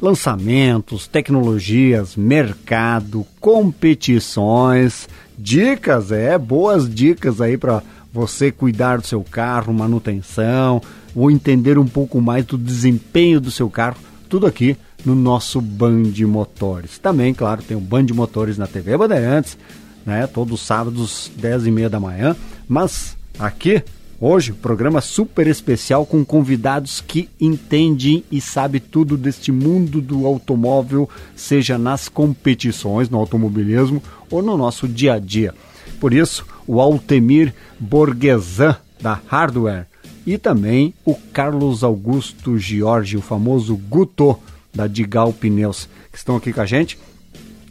[0.00, 9.74] Lançamentos, tecnologias, mercado, competições, dicas, é, boas dicas aí para você cuidar do seu carro,
[9.74, 10.80] manutenção,
[11.12, 13.96] ou entender um pouco mais do desempenho do seu carro,
[14.28, 16.98] tudo aqui no nosso Band Motores.
[16.98, 19.56] Também, claro, tem o Band Motores na TV Bandeirantes,
[20.04, 20.26] né?
[20.26, 22.34] Todos os sábados, 10 e meia da manhã.
[22.68, 23.84] Mas aqui,
[24.20, 31.08] hoje, programa super especial com convidados que entendem e sabem tudo deste mundo do automóvel,
[31.36, 35.54] seja nas competições, no automobilismo ou no nosso dia a dia.
[36.00, 39.86] Por isso, o Altemir Borgesan, da Hardware,
[40.26, 44.36] e também o Carlos Augusto Giorgi, o famoso Guto,
[44.76, 46.98] da Digal Pneus, que estão aqui com a gente.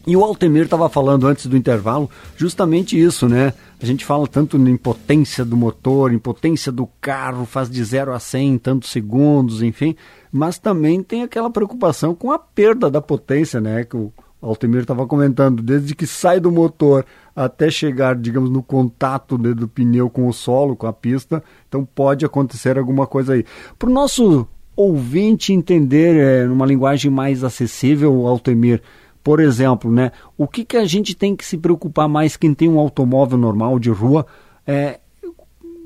[0.07, 3.53] E o Altemir estava falando antes do intervalo justamente isso, né?
[3.81, 8.13] A gente fala tanto em potência do motor, em potência do carro, faz de 0
[8.13, 9.95] a 100 em tantos segundos, enfim,
[10.31, 13.83] mas também tem aquela preocupação com a perda da potência, né?
[13.83, 17.03] Que o Altemir estava comentando, desde que sai do motor
[17.35, 21.83] até chegar, digamos, no contato né, do pneu com o solo, com a pista, então
[21.83, 23.43] pode acontecer alguma coisa aí.
[23.77, 28.81] Para o nosso ouvinte entender é, numa linguagem mais acessível, Altemir,
[29.23, 32.69] por exemplo, né, o que, que a gente tem que se preocupar mais quem tem
[32.69, 34.25] um automóvel normal de rua,
[34.67, 34.99] é,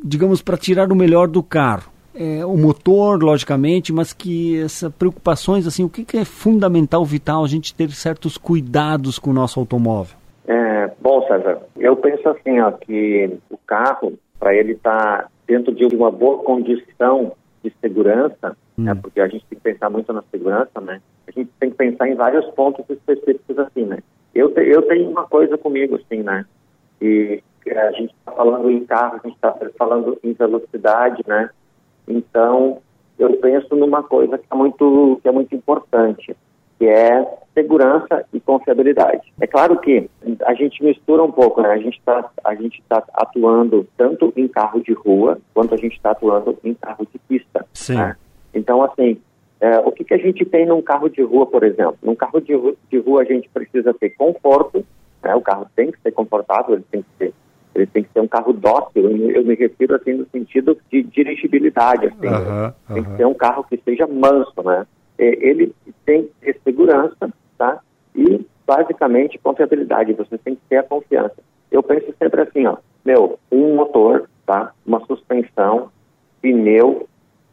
[0.03, 1.89] digamos, para tirar o melhor do carro?
[2.13, 7.45] É, o motor, logicamente, mas que essas preocupações, assim, o que, que é fundamental, vital,
[7.45, 10.17] a gente ter certos cuidados com o nosso automóvel?
[10.45, 15.73] É, bom, César, eu penso assim, ó, que o carro, para ele estar tá dentro
[15.73, 17.31] de uma boa condição
[17.63, 18.83] de segurança, hum.
[18.83, 21.01] né, porque a gente tem que pensar muito na segurança, né?
[21.27, 23.99] A gente tem que pensar em vários pontos específicos assim, né?
[24.33, 26.45] Eu, te, eu tenho uma coisa comigo, assim, né?
[27.01, 31.49] E a gente está falando em carro, a gente está falando em velocidade, né?
[32.07, 32.79] Então,
[33.17, 36.35] eu penso numa coisa que é muito, que é muito importante,
[36.77, 39.33] que é segurança e confiabilidade.
[39.41, 40.09] É claro que
[40.45, 41.69] a gente mistura um pouco, né?
[41.69, 45.95] A gente está a gente tá atuando tanto em carro de rua quanto a gente
[45.95, 47.65] está atuando em carro de pista.
[47.73, 47.95] Sim.
[47.95, 48.15] Né?
[48.53, 49.19] Então, assim,
[49.59, 51.97] é, o que, que a gente tem num carro de rua, por exemplo?
[52.01, 54.85] Num carro de rua, de rua a gente precisa ter conforto,
[55.23, 55.35] né?
[55.35, 57.33] O carro tem que ser confortável, ele tem que ser
[57.75, 62.07] ele tem que ser um carro dócil, eu me refiro assim no sentido de dirigibilidade,
[62.07, 64.85] assim, uhum, tem que ser um carro que seja manso, né?
[65.17, 65.73] Ele
[66.05, 67.79] tem que ter segurança, tá?
[68.15, 70.13] E, basicamente, confiabilidade.
[70.13, 71.35] Você tem que ter a confiança.
[71.69, 74.71] Eu penso sempre assim, ó, meu, um motor, tá?
[74.85, 75.91] Uma suspensão,
[76.41, 77.07] pneu,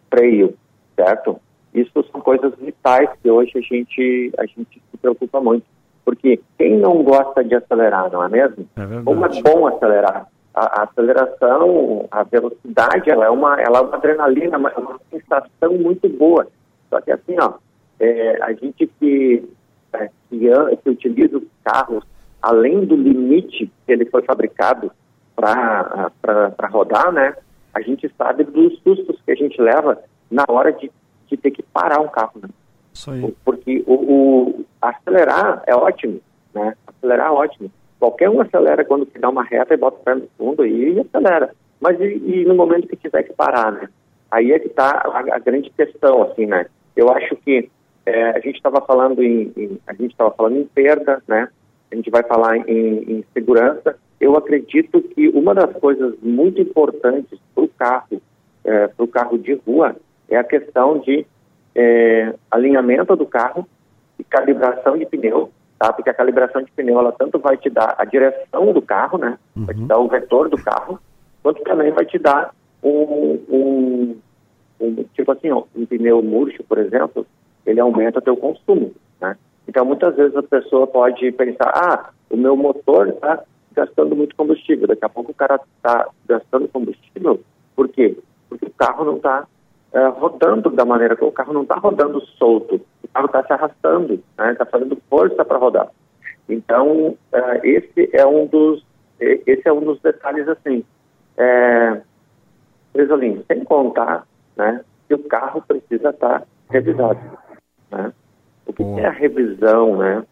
[0.09, 0.55] freio,
[0.97, 1.39] certo?
[1.73, 5.65] Isso são coisas vitais que hoje a gente, a gente se preocupa muito.
[6.05, 8.67] Porque quem não gosta de acelerar, não é mesmo?
[8.77, 10.27] É Como é bom acelerar?
[10.55, 15.75] A, a, aceleração, a velocidade, ela é uma, ela é uma adrenalina, é uma sensação
[15.79, 16.47] muito boa.
[16.89, 17.55] Só que assim, ó,
[18.01, 19.45] é, a gente que
[19.93, 20.49] é, que,
[20.83, 22.05] que utiliza os carros
[22.41, 24.91] além do limite que ele foi fabricado
[25.35, 27.35] para rodar, né?
[27.75, 29.99] A gente sabe dos sustos que a gente leva
[30.31, 30.91] na hora de,
[31.29, 32.49] de ter que parar um carro, né?
[32.93, 33.35] Isso aí.
[33.45, 36.21] Porque o, o, acelerar é ótimo,
[36.55, 36.75] né?
[36.87, 37.71] Acelerar é ótimo.
[37.99, 41.55] Qualquer um acelera quando dá uma reta e bota o pé no fundo e acelera.
[41.81, 43.89] Mas e, e, no momento que tiver que parar, né?
[44.31, 46.67] Aí é que está a, a, grande questão, assim, né?
[46.97, 47.71] Eu acho que
[48.05, 51.49] é, a gente estava falando em, em, a gente estava falando em perda, né?
[51.91, 53.97] A gente vai falar em, em segurança.
[54.19, 58.23] Eu acredito que uma das coisas muito importantes para o carro,
[58.65, 59.95] é, para o carro de rua,
[60.29, 61.27] é a questão de
[61.75, 63.67] é, alinhamento do carro
[64.19, 65.93] e calibração de pneu, tá?
[65.93, 69.39] Porque a calibração de pneu ela tanto vai te dar a direção do carro, né?
[69.55, 69.65] Uhum.
[69.67, 70.99] Vai te dar o vetor do carro,
[71.43, 74.17] quanto também vai te dar um, um,
[74.81, 77.27] um tipo assim, um pneu murcho, por exemplo,
[77.65, 79.37] ele aumenta o teu consumo, né?
[79.69, 83.43] Então, muitas vezes a pessoa pode pensar, ah, o meu motor está
[83.75, 84.87] gastando muito combustível.
[84.87, 87.41] Daqui a pouco o cara está gastando combustível.
[87.75, 88.17] Por quê?
[88.49, 89.47] Porque o carro não está
[89.97, 92.75] é, rodando da maneira que o carro não está rodando solto.
[93.03, 94.57] O carro está se arrastando, está né?
[94.71, 95.89] fazendo força para rodar.
[96.47, 98.85] Então, é, esse é um dos
[99.19, 100.85] esse é um dos detalhes assim.
[101.39, 102.03] É,
[103.47, 107.21] sem contar né, que o carro precisa estar tá revisado.
[107.91, 108.13] Né?
[108.67, 110.25] O que, que, é a revisão, né?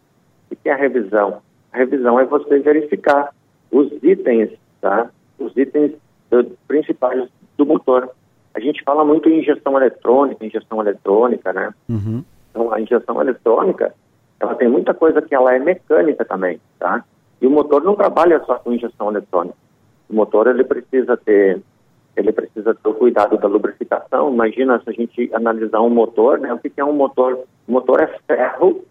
[0.50, 1.40] O que é a revisão?
[1.72, 3.34] A revisão é você verificar
[3.70, 4.50] os itens,
[4.80, 5.08] tá?
[5.38, 5.92] Os itens
[6.66, 8.10] principais do motor.
[8.54, 11.74] A gente fala muito em injeção eletrônica, injeção eletrônica, né?
[11.88, 12.24] Uhum.
[12.50, 13.92] Então, a injeção eletrônica,
[14.38, 17.04] ela tem muita coisa que ela é mecânica também, tá?
[17.40, 19.56] E o motor não trabalha só com injeção eletrônica.
[20.08, 21.60] O motor, ele precisa ter
[22.16, 24.32] ele precisa ter o cuidado da lubrificação.
[24.32, 26.52] Imagina se a gente analisar um motor, né?
[26.52, 27.40] O que é um motor?
[27.66, 28.84] O motor é ferro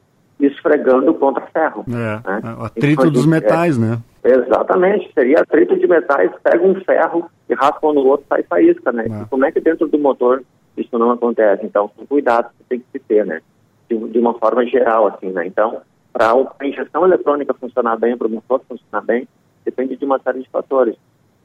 [0.46, 1.86] esfregando contra ferro.
[1.88, 2.22] É, né?
[2.44, 4.00] É atrito então, dos metais, é, né?
[4.24, 9.06] Exatamente, seria atrito de metais, pega um ferro e raspa no outro, sai faísca, né?
[9.06, 9.26] É.
[9.30, 10.44] como é que dentro do motor
[10.78, 11.66] isso não acontece?
[11.66, 13.42] Então, são cuidados que tem que se ter, né?
[13.90, 15.46] de, de, uma forma geral, assim, né?
[15.46, 19.28] Então, para a injeção eletrônica funcionar bem, para o motor funcionar bem,
[19.66, 20.96] depende de uma série de fatores.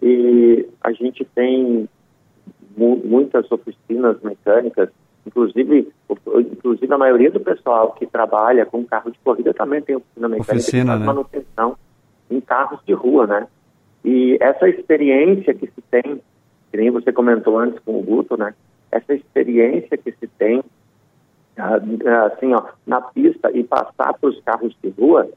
[0.03, 1.89] E a gente tem
[2.77, 4.91] mu muitas oficinas mecânicas,
[5.29, 5.93] inclusive,
[6.53, 10.53] inclusive a maioria do pessoal que trabalha com carro de corrida também tem oficina mecânica
[10.53, 11.07] Oficina, que né?
[11.07, 11.77] manutenção
[12.31, 13.47] em carros de rua, né?
[14.05, 16.21] E essa experiência que se tem,
[16.71, 18.55] que nem você comentou antes com o Guto, né?
[18.91, 20.63] Essa experiência que se tem,
[21.57, 25.29] assim, ó, na pista e passar para os carros de rua,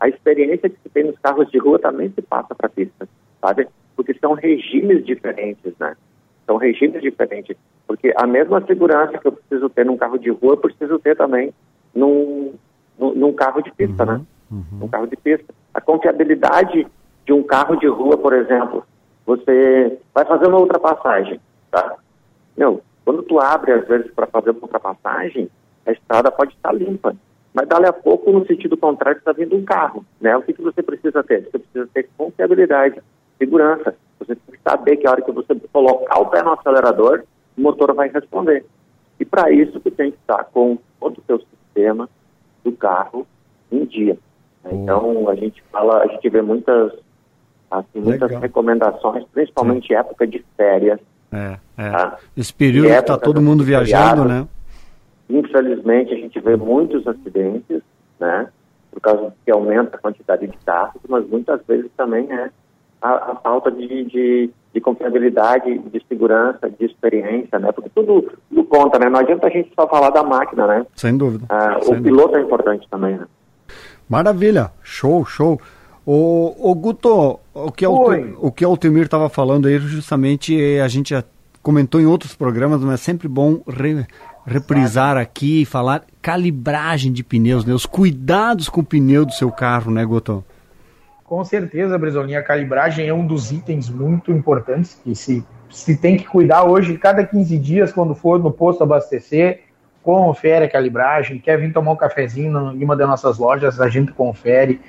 [0.00, 3.08] a experiência que se tem nos carros de rua também se passa para a pista,
[3.40, 3.68] sabe?
[3.94, 5.94] Porque são regimes diferentes, né?
[6.46, 7.56] São regimes diferentes.
[7.86, 11.16] Porque a mesma segurança que eu preciso ter num carro de rua, eu preciso ter
[11.16, 11.52] também
[11.94, 12.54] num,
[12.98, 14.20] num, num carro de pista, uhum, né?
[14.50, 14.78] Uhum.
[14.80, 15.52] Num carro de pista.
[15.74, 16.86] A confiabilidade
[17.24, 18.84] de um carro de rua, por exemplo,
[19.26, 21.96] você vai fazer uma ultrapassagem, tá?
[22.56, 25.50] Meu, quando tu abre, às vezes, para fazer uma ultrapassagem,
[25.84, 27.14] a estrada pode estar limpa.
[27.52, 30.36] Mas dali a pouco, no sentido contrário, está vindo um carro, né?
[30.36, 31.44] O que, que você precisa ter?
[31.44, 33.00] Você precisa ter confiabilidade,
[33.38, 33.94] segurança.
[34.18, 37.24] Você tem que saber que a hora que você colocar o pé no acelerador,
[37.56, 38.64] o motor vai responder.
[39.18, 42.08] E para isso, você tem que estar com todo o seu sistema
[42.64, 43.26] do carro
[43.70, 44.18] em dia.
[44.70, 46.92] Então, a gente fala, a gente vê muitas,
[47.70, 50.98] assim, muitas recomendações, principalmente época de férias.
[51.32, 51.90] É, é.
[51.90, 52.18] Tá?
[52.36, 54.48] Esse período está todo mundo viajando, feriado, né?
[55.28, 57.82] Infelizmente, a gente vê muitos acidentes,
[58.18, 58.48] né?
[58.90, 62.50] Por causa que aumenta a quantidade de carros, mas muitas vezes também é
[63.00, 67.72] a, a falta de, de, de, confiabilidade, de segurança, de experiência, né?
[67.72, 69.08] Porque tudo, tudo conta, né?
[69.08, 70.86] Não adianta a gente só falar da máquina, né?
[70.94, 71.46] Sem dúvida.
[71.48, 72.40] Ah, Sem o piloto dúvida.
[72.40, 73.26] é importante também, né?
[74.08, 75.60] Maravilha, show, show.
[76.04, 81.10] O, o Guto, o que, Alti, o que Altemir estava falando aí, justamente a gente
[81.10, 81.24] já
[81.60, 84.06] comentou em outros programas, mas é sempre bom re,
[84.46, 87.74] reprisar aqui e falar calibragem de pneus, né?
[87.74, 90.44] Os cuidados com o pneu do seu carro, né, Guto?
[91.26, 96.16] Com certeza, Brizolinha, a calibragem é um dos itens muito importantes que se, se tem
[96.16, 99.64] que cuidar hoje, cada 15 dias, quando for no posto abastecer,
[100.04, 104.12] confere a calibragem, quer vir tomar um cafezinho em uma das nossas lojas, a gente
[104.12, 104.80] confere.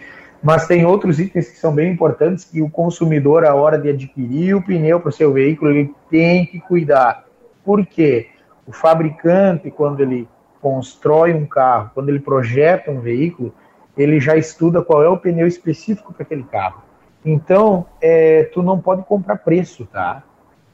[0.44, 4.56] Mas tem outros itens que são bem importantes que o consumidor, a hora de adquirir
[4.56, 7.26] o pneu para o seu veículo, ele tem que cuidar.
[7.66, 8.28] Por quê?
[8.68, 10.30] O fabricante, quando ele
[10.62, 13.52] constrói um carro, quando ele projeta um veículo,
[13.98, 16.84] ele já estuda qual é o pneu específico para aquele carro.
[17.26, 20.24] Então, é, tu não pode comprar preço, tá?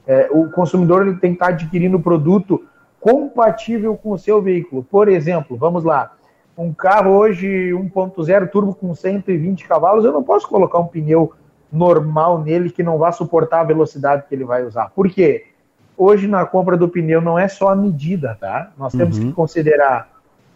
[0.06, 2.64] É, o consumidor ele tem que estar adquirindo produto
[3.00, 4.84] compatível com o seu veículo.
[4.84, 6.14] Por exemplo, vamos lá,
[6.58, 11.34] um carro hoje 1.0 turbo com 120 cavalos, eu não posso colocar um pneu
[11.72, 14.90] normal nele que não vá suportar a velocidade que ele vai usar.
[14.90, 15.48] Por quê?
[15.98, 18.72] Hoje na compra do pneu não é só a medida, tá?
[18.78, 19.28] Nós temos uhum.
[19.28, 20.10] que considerar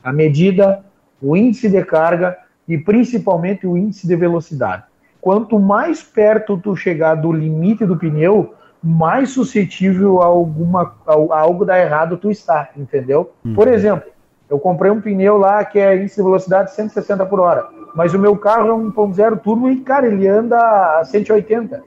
[0.03, 0.83] a medida,
[1.21, 4.83] o índice de carga e principalmente o índice de velocidade.
[5.21, 8.53] Quanto mais perto tu chegar do limite do pneu,
[8.83, 13.31] mais suscetível a, alguma, a, algo dar errado tu está, entendeu?
[13.43, 13.53] Uhum.
[13.53, 14.09] Por exemplo,
[14.49, 18.19] eu comprei um pneu lá que é índice de velocidade 160 por hora, mas o
[18.19, 20.57] meu carro é um 1.0 turbo e, cara, ele anda
[20.99, 21.83] a 180.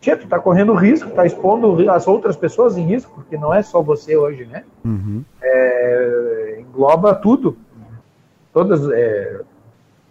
[0.00, 3.62] Tchê, tu tá correndo risco, tá expondo as outras pessoas em risco, porque não é
[3.62, 4.64] só você hoje, né?
[4.84, 5.24] Uhum.
[5.40, 7.56] É, engloba tudo.
[8.52, 8.86] Todas.
[8.90, 9.40] É,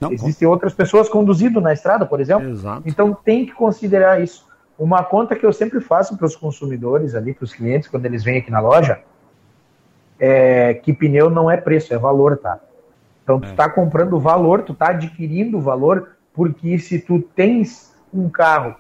[0.04, 2.50] não, existem outras pessoas conduzindo na estrada, por exemplo.
[2.50, 2.84] Exato.
[2.86, 4.46] Então tem que considerar isso.
[4.78, 8.24] Uma conta que eu sempre faço para os consumidores ali, para os clientes, quando eles
[8.24, 9.02] vêm aqui na loja,
[10.20, 12.60] é que pneu não é preço, é valor, tá?
[13.24, 13.54] Então tu é.
[13.54, 18.76] tá comprando valor, tu tá adquirindo valor, porque se tu tens um carro,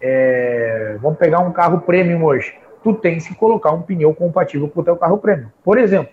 [0.00, 4.80] é, vamos pegar um carro premium hoje, tu tens que colocar um pneu compatível com
[4.80, 5.48] o teu carro premium.
[5.64, 6.12] Por exemplo,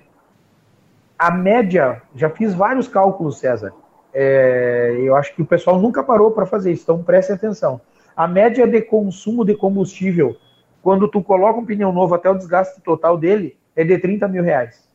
[1.18, 3.74] a média, já fiz vários cálculos, César,
[4.14, 7.82] é, eu acho que o pessoal nunca parou para fazer isso, então preste atenção.
[8.16, 10.38] A média de consumo de combustível,
[10.82, 14.44] quando tu coloca um pneu novo até o desgaste total dele, é de 30 mil
[14.44, 14.88] reais.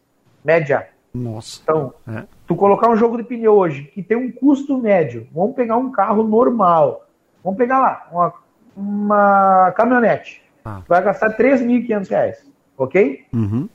[0.45, 0.89] Média.
[1.13, 1.61] Nossa.
[1.63, 2.25] Então, é.
[2.47, 5.91] tu colocar um jogo de pneu hoje que tem um custo médio, vamos pegar um
[5.91, 7.09] carro normal,
[7.43, 8.35] vamos pegar lá, uma,
[8.77, 10.81] uma caminhonete, ah.
[10.85, 13.27] tu vai gastar 3.500 reais, ok?
[13.33, 13.69] Uhum.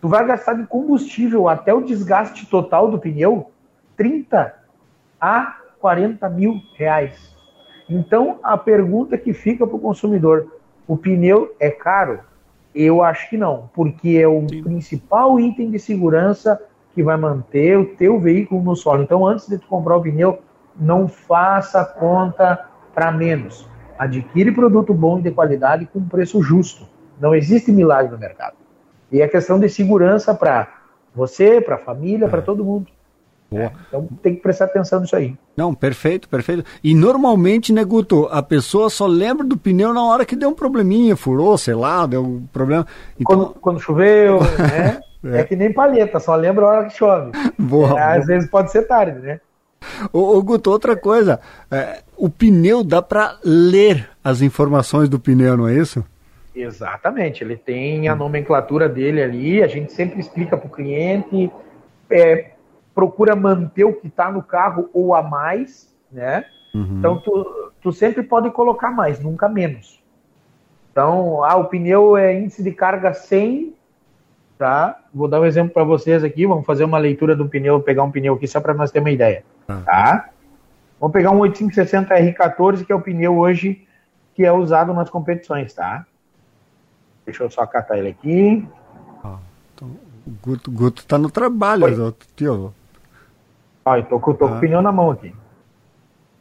[0.00, 3.50] Tu vai gastar de combustível até o desgaste total do pneu
[3.96, 4.65] 30
[5.26, 7.34] a 40 mil reais.
[7.90, 10.52] Então, a pergunta que fica para o consumidor:
[10.86, 12.20] o pneu é caro?
[12.72, 14.62] Eu acho que não, porque é o Sim.
[14.62, 16.62] principal item de segurança
[16.94, 19.02] que vai manter o teu veículo no solo.
[19.02, 20.38] Então, antes de tu comprar o pneu,
[20.78, 23.68] não faça conta para menos.
[23.98, 26.86] Adquire produto bom e de qualidade com preço justo.
[27.18, 28.56] Não existe milagre no mercado.
[29.10, 30.68] E é questão de segurança para
[31.14, 32.28] você, para a família, é.
[32.28, 32.88] para todo mundo.
[33.50, 33.70] Né?
[33.88, 35.36] Então tem que prestar atenção nisso aí.
[35.56, 36.64] Não, perfeito, perfeito.
[36.82, 40.54] E normalmente, né, Guto, a pessoa só lembra do pneu na hora que deu um
[40.54, 42.86] probleminha, furou, sei lá, deu um problema.
[43.18, 43.36] Então...
[43.36, 45.00] Quando, quando choveu, né?
[45.24, 45.40] É.
[45.40, 45.44] é.
[45.44, 47.32] que nem palheta, só lembra a hora que chove.
[47.58, 48.14] Boa, é, boa.
[48.14, 49.40] Às vezes pode ser tarde, né?
[50.12, 51.40] Ô, ô Guto, outra coisa,
[51.70, 56.04] é, o pneu dá para ler as informações do pneu, não é isso?
[56.54, 61.50] Exatamente, ele tem a nomenclatura dele ali, a gente sempre explica para o cliente,
[62.08, 62.52] é,
[62.96, 66.46] procura manter o que está no carro ou a mais, né?
[66.74, 66.98] Uhum.
[66.98, 70.02] Então tu, tu sempre pode colocar mais, nunca menos.
[70.90, 73.74] Então, ah, o pneu é índice de carga 100,
[74.56, 74.98] tá?
[75.12, 78.10] Vou dar um exemplo para vocês aqui, vamos fazer uma leitura do pneu, pegar um
[78.10, 79.82] pneu aqui só para nós ter uma ideia, uhum.
[79.82, 80.30] tá?
[80.98, 83.86] Vamos pegar um 8560 R14, que é o pneu hoje
[84.34, 86.06] que é usado nas competições, tá?
[87.26, 88.66] Deixa eu só catar ele aqui.
[89.22, 89.36] Ah,
[89.74, 89.88] então,
[90.26, 92.72] o Guto, Guto tá no trabalho, tio.
[93.86, 94.48] Ó, eu tô, tô ah.
[94.48, 95.32] com o pneu na mão aqui.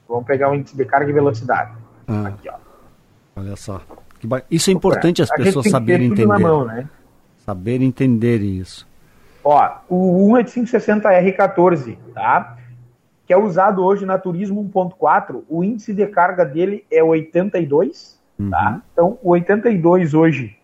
[0.10, 1.72] Vamos pegar o índice de carga e velocidade.
[2.08, 2.28] Ah.
[2.30, 2.56] Aqui, ó.
[3.36, 3.80] Olha só.
[4.50, 6.39] Isso é importante as pessoas saberem entender.
[6.39, 6.89] Mão, né?
[7.38, 8.88] Saber entender isso.
[9.43, 12.58] Ó, o 18560R14, tá?
[13.28, 18.43] Que é usado hoje na Turismo 1.4, o índice de carga dele é 82, tá?
[18.43, 18.50] uhum.
[18.50, 18.82] tá?
[18.91, 20.58] Então, o 82 hoje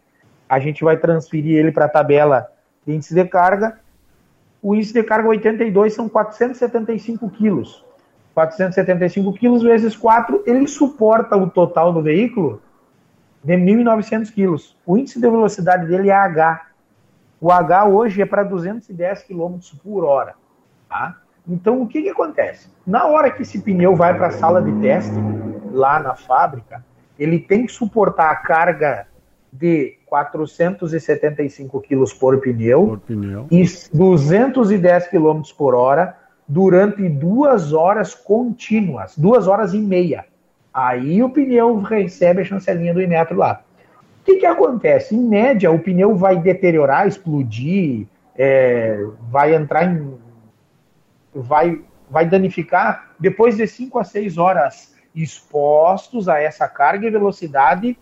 [0.49, 2.49] a gente vai transferir ele para a tabela
[2.85, 3.79] de índice de carga.
[4.61, 7.83] O índice de carga 82 são 475 quilos.
[8.33, 12.61] 475 quilos vezes 4, ele suporta o total do veículo
[13.43, 14.77] de 1.900 quilos.
[14.85, 16.67] O índice de velocidade dele é H.
[17.39, 20.35] O H hoje é para 210 km por hora.
[20.87, 21.17] Tá?
[21.47, 22.69] Então, o que, que acontece?
[22.85, 25.15] Na hora que esse pneu vai para a sala de teste,
[25.71, 26.85] lá na fábrica,
[27.17, 29.07] ele tem que suportar a carga
[29.51, 38.13] de 475 quilos por pneu, por pneu e 210 km por hora durante duas horas
[38.13, 40.25] contínuas, duas horas e meia.
[40.73, 43.63] Aí o pneu recebe a chancelinha do Inmetro lá.
[44.19, 45.15] O que, que acontece?
[45.15, 48.05] Em média, o pneu vai deteriorar, explodir,
[48.35, 50.13] é, vai entrar em.
[51.33, 57.97] vai, vai danificar depois de 5 a 6 horas expostos a essa carga e velocidade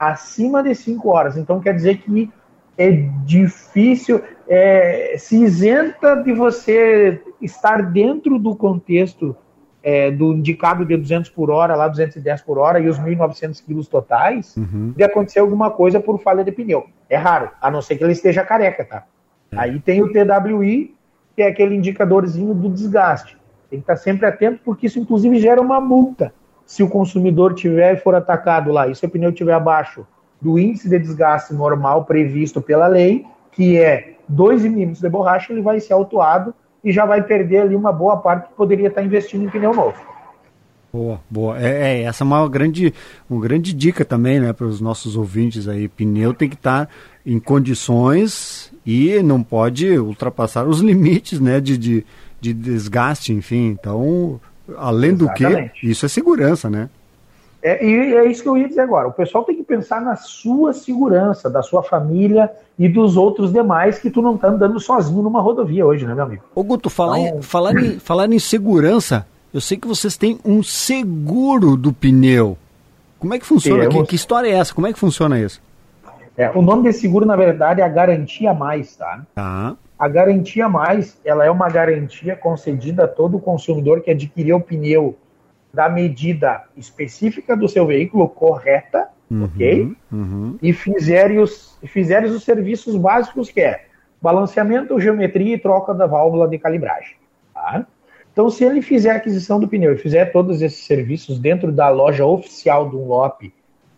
[0.00, 1.36] acima de 5 horas.
[1.36, 2.32] Então quer dizer que
[2.78, 2.90] é
[3.26, 9.36] difícil, é, se isenta de você estar dentro do contexto
[9.82, 13.86] é, do indicado de 200 por hora, lá 210 por hora e os 1.900 quilos
[13.86, 14.94] totais, uhum.
[14.96, 16.86] de acontecer alguma coisa por falha de pneu.
[17.08, 19.04] É raro, a não ser que ele esteja careca, tá?
[19.52, 19.58] É.
[19.58, 20.94] Aí tem o TWI,
[21.36, 23.36] que é aquele indicadorzinho do desgaste.
[23.68, 26.32] Tem que estar sempre atento, porque isso inclusive gera uma multa
[26.70, 30.06] se o consumidor tiver e for atacado lá, e se o pneu estiver abaixo
[30.40, 35.62] do índice de desgaste normal previsto pela lei, que é 2 milímetros de borracha, ele
[35.62, 36.54] vai ser autuado
[36.84, 40.00] e já vai perder ali uma boa parte que poderia estar investindo em pneu novo.
[40.92, 41.60] Boa, boa.
[41.60, 42.94] É, é, essa é uma grande,
[43.28, 45.88] uma grande dica também, né, para os nossos ouvintes aí.
[45.88, 46.88] Pneu tem que estar
[47.26, 52.06] em condições e não pode ultrapassar os limites, né, de, de,
[52.40, 53.70] de desgaste, enfim.
[53.70, 54.40] Então,
[54.76, 55.68] Além Exatamente.
[55.68, 56.88] do que, isso é segurança, né?
[57.62, 59.08] É, e é isso que eu ia dizer agora.
[59.08, 63.98] O pessoal tem que pensar na sua segurança, da sua família e dos outros demais
[63.98, 66.42] que tu não tá andando sozinho numa rodovia hoje, né, meu amigo?
[66.54, 67.38] Ô Guto, falar, então...
[67.38, 72.56] em, falar, em, falar em segurança, eu sei que vocês têm um seguro do pneu.
[73.18, 73.86] Como é que funciona?
[73.86, 74.74] Que, que, história é essa?
[74.74, 75.60] Como é que funciona isso?
[76.34, 79.20] É, o nome desse seguro, na verdade, é a Garantia Mais, tá?
[79.34, 79.76] Tá.
[80.00, 85.14] A garantia mais, ela é uma garantia concedida a todo consumidor que adquiriu o pneu
[85.74, 89.96] da medida específica do seu veículo correta, uhum, ok?
[90.10, 90.58] Uhum.
[90.62, 93.84] E fizer os, fizer os serviços básicos que é
[94.22, 97.16] balanceamento, geometria e troca da válvula de calibragem.
[97.52, 97.86] Tá?
[98.32, 101.90] Então, se ele fizer a aquisição do pneu e fizer todos esses serviços dentro da
[101.90, 103.52] loja oficial do Unlop,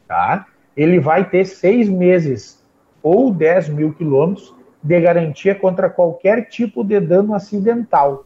[0.08, 0.46] tá?
[0.76, 2.60] ele vai ter seis meses
[3.00, 4.52] ou 10 mil quilômetros
[4.82, 8.24] de garantia contra qualquer tipo de dano acidental.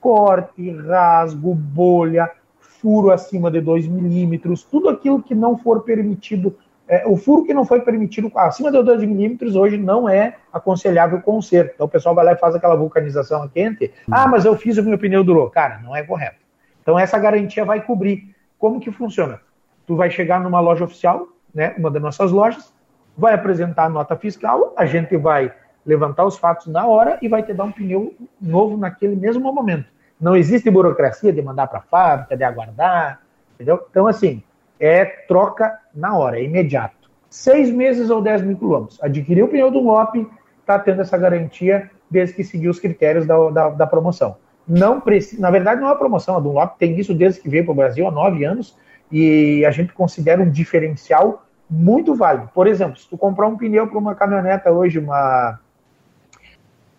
[0.00, 6.56] Corte, rasgo, bolha, furo acima de 2 milímetros, tudo aquilo que não for permitido.
[6.88, 11.20] É, o furo que não foi permitido acima de 2 milímetros hoje não é aconselhável
[11.20, 11.72] conserto.
[11.74, 13.92] Então o pessoal vai lá e faz aquela vulcanização quente.
[14.10, 15.48] Ah, mas eu fiz o meu pneu durou.
[15.48, 16.42] Cara, não é correto.
[16.82, 18.34] Então essa garantia vai cobrir.
[18.58, 19.40] Como que funciona?
[19.86, 22.72] Tu vai chegar numa loja oficial, né, uma das nossas lojas,
[23.16, 25.52] vai apresentar a nota fiscal, a gente vai
[25.84, 29.86] levantar os fatos na hora e vai te dar um pneu novo naquele mesmo momento.
[30.20, 33.20] Não existe burocracia de mandar para a fábrica, de aguardar,
[33.54, 33.84] entendeu?
[33.90, 34.42] Então, assim,
[34.78, 37.10] é troca na hora, é imediato.
[37.28, 39.02] Seis meses ou 10 mil quilômetros.
[39.02, 40.26] Adquiriu o pneu do MOP,
[40.60, 44.36] está tendo essa garantia desde que seguiu os critérios da, da, da promoção.
[44.68, 47.64] não precisa, na verdade não é uma promoção, a Dunlop tem isso desde que veio
[47.64, 48.76] para o Brasil há nove anos
[49.10, 52.50] e a gente considera um diferencial muito válido.
[52.54, 55.58] Por exemplo, se tu comprar um pneu para uma caminhoneta hoje, uma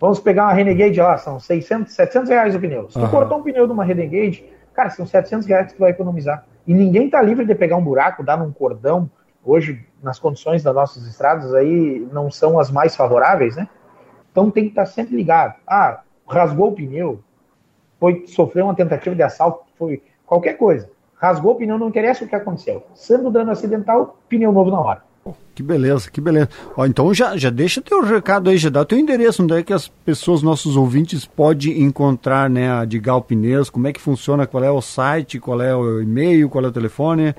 [0.04, 2.90] vamos pegar uma Renegade lá, são 600, 700 reais o pneu.
[2.90, 3.10] Se tu uhum.
[3.10, 4.44] cortar um pneu de uma Renegade,
[4.74, 6.44] cara, são 700 reais que tu vai economizar.
[6.68, 9.10] E ninguém está livre de pegar um buraco, dar num cordão.
[9.46, 13.70] Hoje, nas condições das nossas estradas aí, não são as mais favoráveis, né?
[14.30, 15.56] Então tem que estar tá sempre ligado.
[15.66, 17.24] Ah, rasgou o pneu,
[17.98, 20.90] foi sofreu uma tentativa de assalto, foi qualquer coisa.
[21.16, 22.86] Rasgou o pneu, não interessa o que aconteceu.
[22.94, 25.04] Sendo dano acidental, pneu novo na hora.
[25.56, 26.50] Que beleza, que beleza.
[26.76, 29.72] Ó, então já, já deixa teu recado aí, já dá teu endereço, onde é que
[29.72, 34.64] as pessoas, nossos ouvintes, podem encontrar né, a Digal Pneus, como é que funciona, qual
[34.64, 37.36] é o site, qual é o e-mail, qual é o telefone?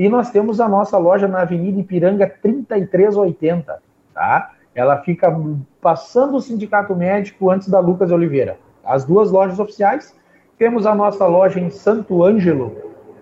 [0.00, 3.82] e nós temos a nossa loja na Avenida Ipiranga 3380,
[4.14, 4.52] tá?
[4.74, 5.30] Ela fica
[5.78, 8.56] passando o Sindicato Médico antes da Lucas Oliveira.
[8.82, 10.16] As duas lojas oficiais.
[10.56, 12.74] Temos a nossa loja em Santo Ângelo,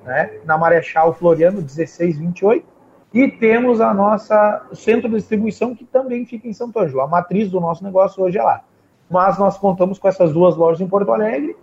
[0.05, 2.65] né, na Marechal Floriano 1628.
[3.13, 7.01] E temos a nossa centro de distribuição, que também fica em Santo Ângelo.
[7.01, 8.63] A matriz do nosso negócio hoje é lá.
[9.11, 11.57] Mas nós contamos com essas duas lojas em Porto Alegre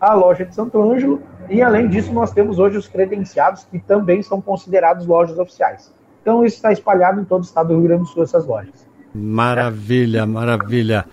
[0.00, 4.22] a loja de Santo Ângelo, e além disso, nós temos hoje os credenciados, que também
[4.22, 5.92] são considerados lojas oficiais.
[6.22, 8.88] Então, isso está espalhado em todo o estado do Rio Grande do Sul, essas lojas.
[9.12, 11.04] Maravilha, maravilha.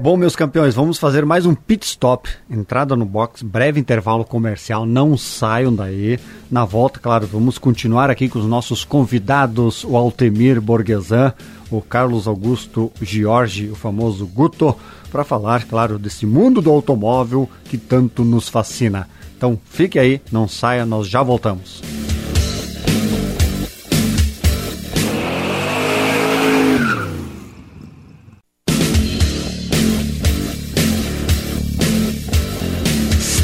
[0.00, 4.86] Bom, meus campeões, vamos fazer mais um pit stop, entrada no box, breve intervalo comercial,
[4.86, 6.18] não saiam daí.
[6.50, 11.34] Na volta, claro, vamos continuar aqui com os nossos convidados, o Altemir Borguesan,
[11.70, 14.74] o Carlos Augusto Giorgi, o famoso Guto,
[15.10, 19.08] para falar, claro, desse mundo do automóvel que tanto nos fascina.
[19.36, 21.82] Então fique aí, não saia, nós já voltamos.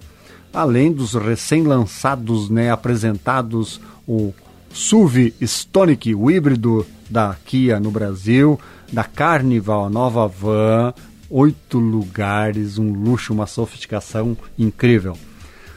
[0.53, 4.35] além dos recém-lançados, né, apresentados o
[4.73, 8.59] SUV Stonic, o híbrido da Kia no Brasil,
[8.93, 10.95] da Carnival, a nova van,
[11.31, 15.17] oito lugares, um luxo, uma sofisticação incrível.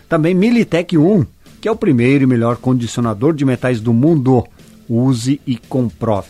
[0.07, 1.25] Também Militech 1,
[1.61, 4.45] que é o primeiro e melhor condicionador de metais do mundo.
[4.88, 6.30] Use e comprove.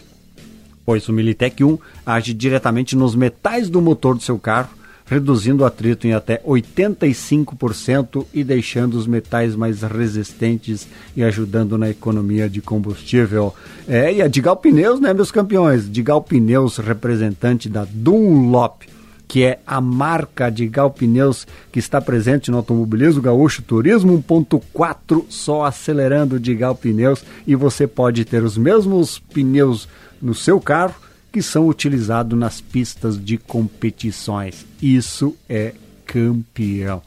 [0.86, 4.79] Pois o Militech 1 age diretamente nos metais do motor do seu carro
[5.10, 10.88] reduzindo o atrito em até 85% e deixando os metais mais resistentes
[11.18, 13.54] e ajudando na economia de combustível.
[13.88, 15.92] É, e a Digal Pneus, né, meus campeões?
[15.92, 18.84] Digal Pneus, representante da Dunlop,
[19.28, 25.66] que é a marca Digal Pneus que está presente no automobilismo gaúcho Turismo 1.4, só
[25.66, 29.88] acelerando Digal Pneus e você pode ter os mesmos pneus
[30.22, 34.66] no seu carro que são utilizados nas pistas de competições.
[34.82, 35.74] Isso é
[36.06, 37.02] campeão.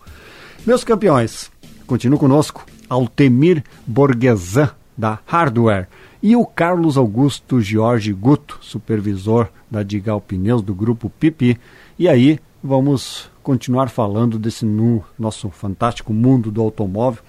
[0.67, 1.51] Meus campeões,
[1.87, 5.89] continuo conosco Altemir Borguesan, da Hardware,
[6.23, 11.59] e o Carlos Augusto Jorge Guto, supervisor da Digal Pneus do grupo Pipi.
[11.99, 17.23] E aí, vamos continuar falando desse no, nosso fantástico mundo do automóvel.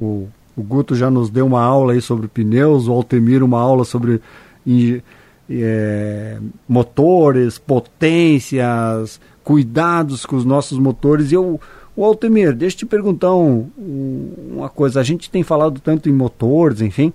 [0.00, 3.84] O, o Guto já nos deu uma aula aí sobre pneus, o Altemir uma aula
[3.84, 4.22] sobre
[5.50, 6.38] é,
[6.68, 11.30] motores, potências, cuidados com os nossos motores.
[11.30, 11.60] E eu,
[11.96, 13.68] o Altemir, deixa eu te perguntar um,
[14.52, 15.00] uma coisa.
[15.00, 17.12] A gente tem falado tanto em motores, enfim.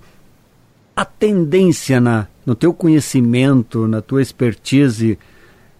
[0.94, 5.18] A tendência na, no teu conhecimento, na tua expertise,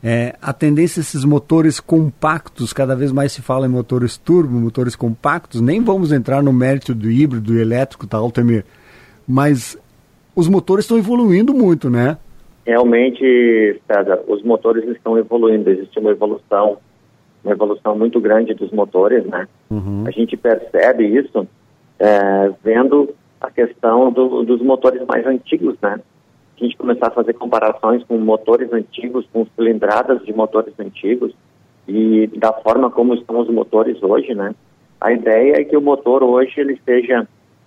[0.03, 4.97] é, a tendência esses motores compactos, cada vez mais se fala em motores turbo, motores
[4.97, 8.65] compactos, nem vamos entrar no mérito do híbrido e elétrico, tá, Altemir?
[9.29, 9.77] Mas
[10.35, 12.17] os motores estão evoluindo muito, né?
[12.71, 16.79] Realmente, César, os motores estão evoluindo, existe uma evolução
[17.43, 19.49] uma evolução muito grande dos motores, né?
[19.69, 20.05] Uhum.
[20.07, 21.49] A gente percebe isso
[21.99, 25.99] é, vendo a questão do, dos motores mais antigos, né?
[26.57, 31.35] A gente começar a fazer comparações com motores antigos, com cilindradas de motores antigos
[31.89, 34.55] e da forma como estão os motores hoje, né?
[35.01, 37.27] A ideia é que o motor hoje ele seja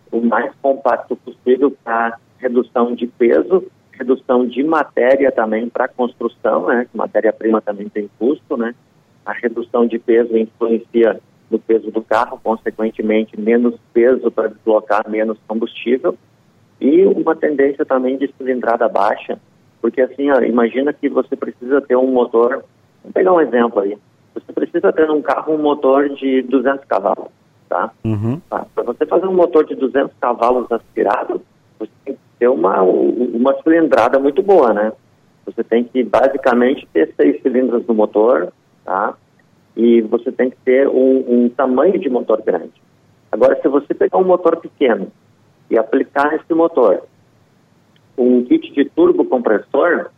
[0.10, 3.66] o mais compacto possível para redução de peso,
[4.04, 6.86] redução de matéria também para construção, né?
[6.94, 8.76] Matéria-prima também tem custo, né?
[9.26, 15.38] A redução de peso influencia no peso do carro, consequentemente menos peso para deslocar menos
[15.48, 16.18] combustível
[16.82, 19.40] e uma tendência também de cilindrada baixa,
[19.82, 22.64] porque assim, ó, imagina que você precisa ter um motor,
[23.04, 23.98] vou pegar um exemplo aí,
[24.34, 27.30] você precisa ter um carro um motor de 200 cavalos,
[27.70, 27.92] tá?
[28.04, 28.42] Uhum.
[28.50, 28.66] tá?
[28.74, 31.42] Para você fazer um motor de 200 cavalos aspirado,
[31.80, 34.92] você tem que ter uma, uma cilindrada muito boa, né?
[35.46, 38.52] Você tem que basicamente ter seis cilindros no motor,
[38.84, 39.16] tá?
[39.78, 42.74] E você tem que ter um, um tamanho de motor grande.
[43.32, 45.08] Agora, se você pegar um motor pequeno
[45.70, 47.04] e aplicar nesse motor
[48.18, 50.12] um kit de turbo compressor,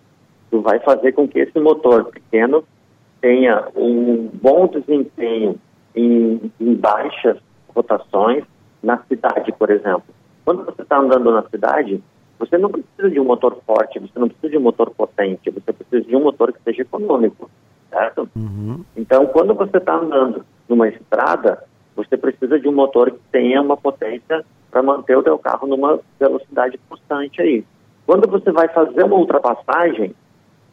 [0.50, 2.64] tu vai fazer com que esse motor pequeno
[3.22, 5.60] tenha um bom desempenho
[5.96, 7.38] em, em baixas
[7.74, 8.44] rotações
[8.82, 10.04] na cidade, por exemplo.
[10.44, 12.04] Quando você está andando na cidade,
[12.38, 15.74] você não precisa de um motor forte, você não precisa de um motor potente, você
[15.74, 17.50] precisa de um motor que seja econômico
[17.96, 18.30] certo?
[18.36, 18.84] Uhum.
[18.96, 21.64] Então, quando você está andando numa estrada,
[21.96, 26.00] você precisa de um motor que tenha uma potência para manter o teu carro numa
[26.20, 27.64] velocidade constante aí.
[28.06, 30.14] Quando você vai fazer uma ultrapassagem,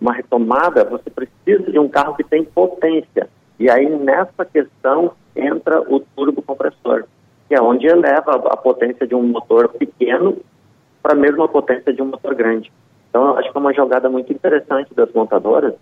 [0.01, 3.29] uma retomada, você precisa de um carro que tem potência.
[3.59, 7.05] E aí, nessa questão, entra o turbo compressor,
[7.49, 10.39] que é onde eleva a potência de um motor pequeno
[11.03, 12.73] para a mesma potência de um motor grande.
[13.11, 15.75] Então, eu acho que é uma jogada muito interessante das montadoras,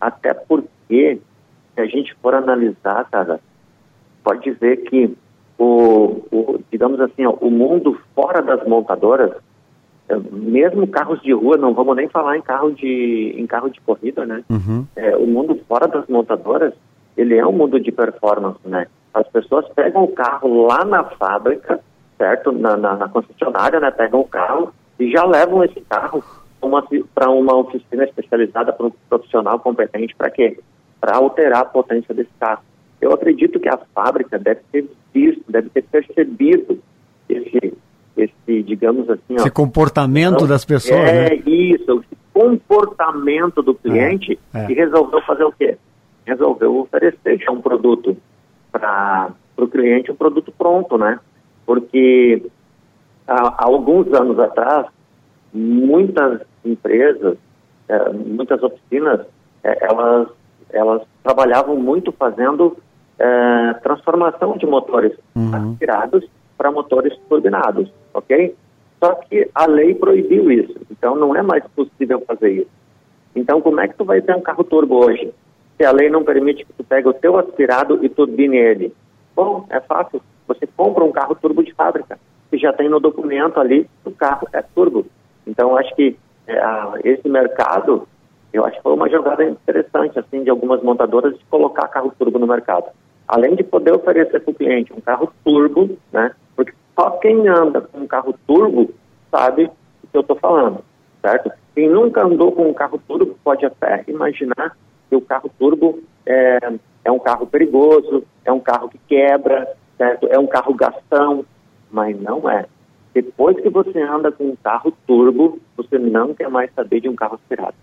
[0.00, 1.18] até porque,
[1.74, 3.40] se a gente for analisar, cara,
[4.22, 5.16] pode ver que
[5.58, 9.32] o, o digamos assim, ó, o mundo fora das montadoras,
[10.08, 13.80] é, mesmo carros de rua, não vamos nem falar em carro de, em carro de
[13.80, 14.42] corrida, né?
[14.48, 14.86] Uhum.
[14.96, 16.72] É, o mundo fora das montadoras,
[17.16, 18.86] ele é um mundo de performance, né?
[19.12, 21.80] As pessoas pegam o carro lá na fábrica,
[22.20, 22.52] certo?
[22.52, 23.90] Na, na, na concessionária, né?
[23.90, 26.22] Pegam o carro e já levam esse carro
[27.14, 30.60] para uma oficina especializada para um profissional competente para quê?
[31.00, 32.60] Para alterar a potência desse carro.
[33.00, 36.78] Eu acredito que a fábrica deve ter visto, deve ter percebido
[37.26, 37.72] esse,
[38.14, 39.36] esse digamos assim...
[39.36, 41.36] Esse ó, comportamento então, das pessoas, É né?
[41.46, 44.70] isso, esse comportamento do cliente é, é.
[44.70, 45.78] e resolveu fazer o quê?
[46.26, 48.14] Resolveu oferecer já um produto
[48.70, 51.18] para o cliente, um produto pronto, né?
[51.66, 52.42] Porque
[53.26, 54.86] há, há alguns anos atrás,
[55.52, 57.36] muitas empresas,
[57.88, 59.26] é, muitas oficinas,
[59.62, 60.28] é, elas,
[60.70, 62.76] elas trabalhavam muito fazendo
[63.18, 65.54] é, transformação de motores uhum.
[65.54, 66.24] aspirados
[66.56, 68.54] para motores turbinados, ok?
[69.02, 72.70] Só que a lei proibiu isso, então não é mais possível fazer isso.
[73.34, 75.32] Então, como é que tu vai ter um carro turbo hoje?
[75.76, 78.92] Se a lei não permite que tu pegue o teu aspirado e turbine ele.
[79.34, 80.20] Bom, é fácil.
[80.50, 82.18] Você compra um carro turbo de fábrica,
[82.50, 85.06] que já tem no documento ali, o carro é turbo.
[85.46, 86.16] Então, acho que
[86.48, 86.60] é,
[87.04, 88.08] esse mercado,
[88.52, 92.36] eu acho que foi uma jogada interessante, assim, de algumas montadoras de colocar carro turbo
[92.40, 92.86] no mercado.
[93.28, 96.32] Além de poder oferecer para o cliente um carro turbo, né?
[96.56, 98.92] Porque só quem anda com um carro turbo
[99.30, 99.66] sabe
[100.02, 100.84] o que eu estou falando,
[101.22, 101.52] certo?
[101.76, 104.76] Quem nunca andou com um carro turbo pode até imaginar
[105.08, 106.58] que o carro turbo é,
[107.04, 109.68] é um carro perigoso, é um carro que quebra,
[110.00, 110.26] certo?
[110.30, 111.44] É um carro gastão,
[111.90, 112.64] mas não é.
[113.12, 117.14] Depois que você anda com um carro turbo, você não quer mais saber de um
[117.14, 117.74] carro aspirado.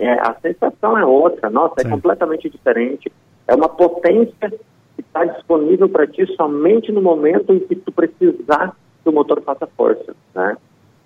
[0.00, 1.88] É, a sensação é outra, nossa, é Sim.
[1.88, 3.12] é completamente diferente.
[3.46, 8.74] É uma potência que está disponível para ti somente no momento em que tu precisar
[9.02, 10.56] que o motor faça força, né?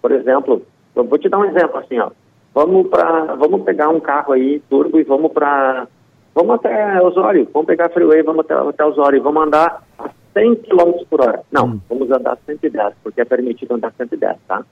[0.01, 0.63] Por exemplo,
[0.95, 2.11] eu vou te dar um exemplo assim, ó.
[2.55, 5.87] Vamos para, vamos pegar um carro aí turbo e vamos para,
[6.35, 10.09] vamos até Osório, vamos pegar a freeway, vamos até, até Osório, vamos andar a
[10.39, 11.43] 100 km por hora.
[11.51, 11.81] Não, hum.
[11.89, 14.65] vamos andar 110, porque é permitido andar 110, tá?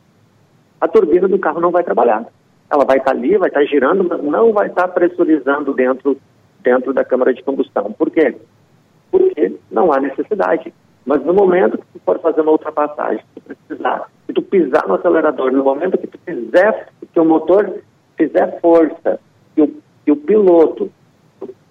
[0.81, 2.25] A turbina do carro não vai trabalhar.
[2.71, 5.75] Ela vai estar tá ali, vai estar tá girando, mas não vai estar tá pressurizando
[5.75, 6.17] dentro,
[6.63, 7.93] dentro da câmara de combustão.
[7.93, 8.37] Por quê?
[9.11, 10.73] Porque não há necessidade.
[11.05, 14.87] Mas no momento que tu for fazer uma ultrapassagem, se tu precisar, se tu pisar
[14.87, 17.81] no acelerador, no momento que tu fizer, que o motor
[18.17, 19.19] fizer força,
[19.55, 20.91] que o, que o piloto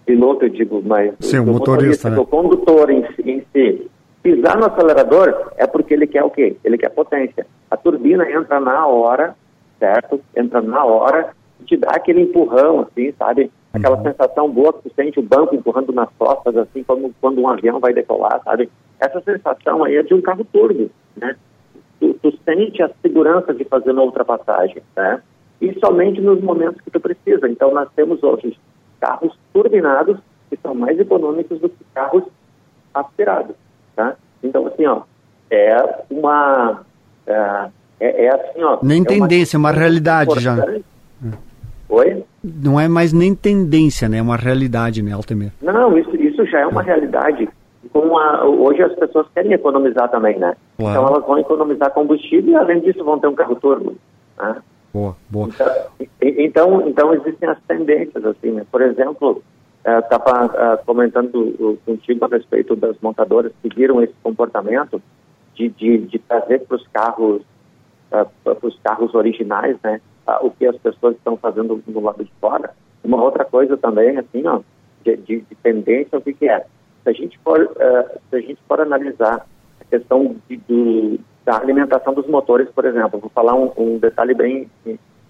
[0.05, 2.17] piloto, eu digo, mas Sim, o motorista, né?
[2.17, 3.89] o condutor em, em si,
[4.21, 6.55] pisar no acelerador é porque ele quer o quê?
[6.63, 7.45] Ele quer potência.
[7.69, 9.35] A turbina entra na hora,
[9.79, 10.21] certo?
[10.35, 13.51] Entra na hora e te dá aquele empurrão, assim, sabe?
[13.73, 14.03] Aquela uhum.
[14.03, 17.79] sensação boa que tu sente o banco empurrando nas costas, assim como quando um avião
[17.79, 18.69] vai decolar, sabe?
[18.99, 21.35] Essa sensação aí é de um carro turbo, né?
[21.99, 25.21] Tu, tu sente a segurança de fazer uma ultrapassagem, né?
[25.61, 27.47] E somente nos momentos que tu precisa.
[27.47, 28.57] Então, nós temos hoje
[28.99, 30.17] carros turbinados
[30.49, 32.23] que são mais econômicos do que carros
[32.93, 33.55] aspirados,
[33.95, 34.15] tá?
[34.43, 35.01] Então, assim, ó,
[35.49, 36.81] é uma...
[37.27, 37.69] É,
[37.99, 38.79] é, é assim, ó...
[38.81, 40.55] Nem é tendência, uma, uma realidade já.
[41.89, 42.23] Oi?
[42.43, 44.17] Não é mais nem tendência, né?
[44.17, 45.51] É uma realidade, né, Altemir?
[45.61, 47.47] Não, isso, isso já é uma realidade.
[47.91, 50.55] Com a, hoje as pessoas querem economizar também, né?
[50.77, 50.99] Claro.
[50.99, 53.95] Então elas vão economizar combustível e além disso vão ter um carro turbo.
[54.37, 54.55] Né?
[54.95, 55.49] Boa, boa.
[55.49, 55.67] Então,
[56.21, 58.65] então, então, existem as tendências, assim, né?
[58.71, 59.43] Por exemplo,
[59.85, 65.01] estava uh, uh, comentando contigo a respeito das montadoras que viram esse comportamento
[65.53, 67.41] de, de, de trazer para os carros,
[68.09, 69.99] uh, para os carros originais, né?
[70.41, 72.73] o que as pessoas estão fazendo do lado de fora.
[73.03, 74.61] Uma outra coisa também, assim, ó,
[75.03, 76.65] de, de, de tendência, o que, que, é?
[77.03, 79.45] Se a gente for, uh, se a gente for analisar
[79.81, 84.33] a questão de, de, da alimentação dos motores, por exemplo, vou falar um, um, detalhe
[84.33, 84.67] bem,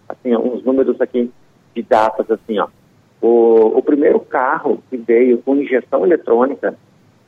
[0.07, 1.29] assim, uns números aqui
[1.75, 2.67] de datas, assim, ó.
[3.21, 6.75] O, o primeiro carro que veio com injeção eletrônica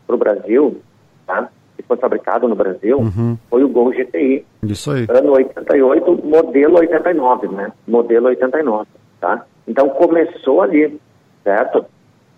[0.05, 0.81] para o Brasil,
[1.25, 1.49] tá?
[1.77, 3.37] que foi fabricado no Brasil uhum.
[3.49, 4.45] foi o Gol GTI.
[4.63, 5.05] Isso aí.
[5.09, 7.71] Ano 88, modelo 89, né?
[7.87, 8.87] Modelo 89,
[9.21, 9.45] tá?
[9.67, 10.99] Então começou ali,
[11.43, 11.85] certo?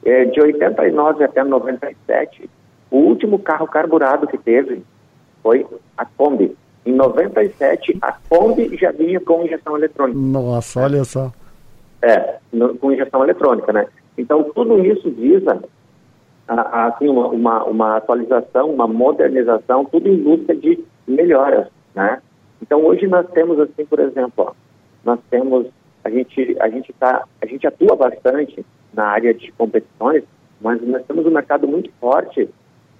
[0.03, 2.49] É, de 89 até 97,
[2.91, 4.83] o último carro carburado que teve
[5.41, 5.65] foi
[5.97, 6.55] a Kombi.
[6.85, 10.19] Em 97, a Kombi já vinha com injeção eletrônica.
[10.19, 11.31] Nossa, olha só.
[12.01, 13.87] É, no, com injeção eletrônica, né?
[14.17, 15.61] Então, tudo isso visa
[16.49, 22.21] assim, uma, uma, uma, atualização, uma modernização, tudo em busca de melhoras, né?
[22.61, 24.53] Então hoje nós temos assim, por exemplo, ó,
[25.03, 25.67] nós temos
[26.03, 30.23] a gente a gente tá a gente atua bastante na área de competições,
[30.59, 32.49] mas nós temos um mercado muito forte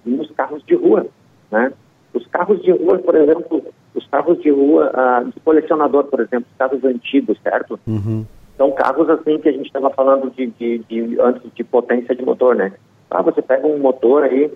[0.04, 1.06] nos carros de rua,
[1.50, 1.72] né?
[2.12, 6.46] Os carros de rua, por exemplo, os carros de rua ah, de colecionador, por exemplo,
[6.50, 7.78] os carros antigos, certo?
[7.86, 8.26] Uhum.
[8.56, 12.24] São carros assim que a gente estava falando de, de, de antes de potência de
[12.24, 12.72] motor, né?
[13.10, 14.52] Ah, você pega um motor aí,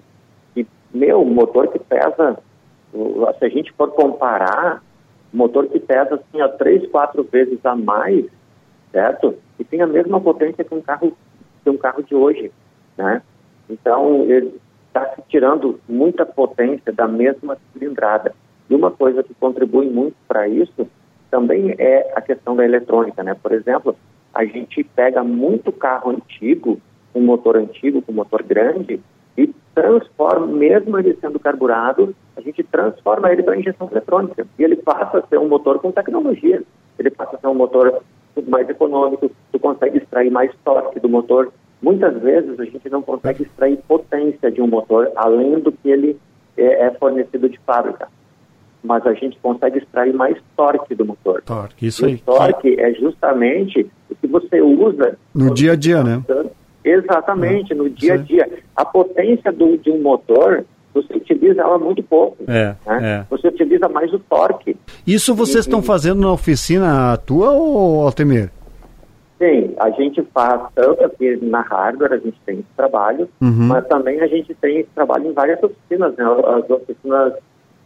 [0.56, 2.38] e, meu, um motor que pesa,
[3.38, 4.82] se a gente for comparar,
[5.32, 8.26] motor que pesa assim, a três, quatro vezes a mais,
[8.92, 9.34] certo?
[9.58, 11.16] E tem a mesma potência que um carro,
[11.62, 12.52] que um carro de hoje,
[12.96, 13.22] né?
[13.68, 14.60] Então, ele
[14.94, 18.32] está se tirando muita potência da mesma cilindrada.
[18.70, 20.88] E uma coisa que contribui muito para isso
[21.30, 23.34] também é a questão da eletrônica, né?
[23.34, 23.96] Por exemplo,
[24.32, 26.80] a gente pega muito carro antigo
[27.14, 29.00] um motor antigo, com um motor grande,
[29.36, 34.46] e transforma, mesmo ele sendo carburado, a gente transforma ele para injeção eletrônica.
[34.58, 36.62] E ele passa a ser um motor com tecnologia.
[36.98, 38.02] Ele passa a ser um motor
[38.48, 41.52] mais econômico, tu consegue extrair mais torque do motor.
[41.84, 46.16] Muitas vezes a gente não consegue extrair potência de um motor além do que ele
[46.56, 48.08] é, é fornecido de fábrica.
[48.82, 51.42] Mas a gente consegue extrair mais torque do motor.
[51.42, 52.14] Torque, isso aí.
[52.14, 56.22] O torque é justamente o que você usa no dia a dia, né?
[56.82, 58.50] Exatamente, no dia a dia.
[58.74, 60.64] A potência do, de um motor,
[60.94, 62.44] você utiliza ela muito pouco.
[62.48, 63.00] É, né?
[63.02, 63.26] é.
[63.28, 64.74] Você utiliza mais o torque.
[65.06, 68.50] Isso vocês e, estão fazendo na oficina tua ou Altemir?
[69.38, 73.66] Sim, a gente faz tanto aqui na hardware, a gente tem esse trabalho, uhum.
[73.66, 76.24] mas também a gente tem esse trabalho em várias oficinas, né?
[76.24, 77.34] As oficinas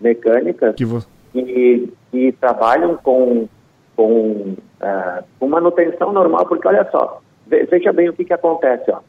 [0.01, 1.01] mecânicas que, vo...
[1.33, 3.49] que, que trabalham com,
[3.97, 8.91] com, uh, com manutenção normal, porque olha só, veja bem o que, que acontece.
[8.91, 9.01] Ó.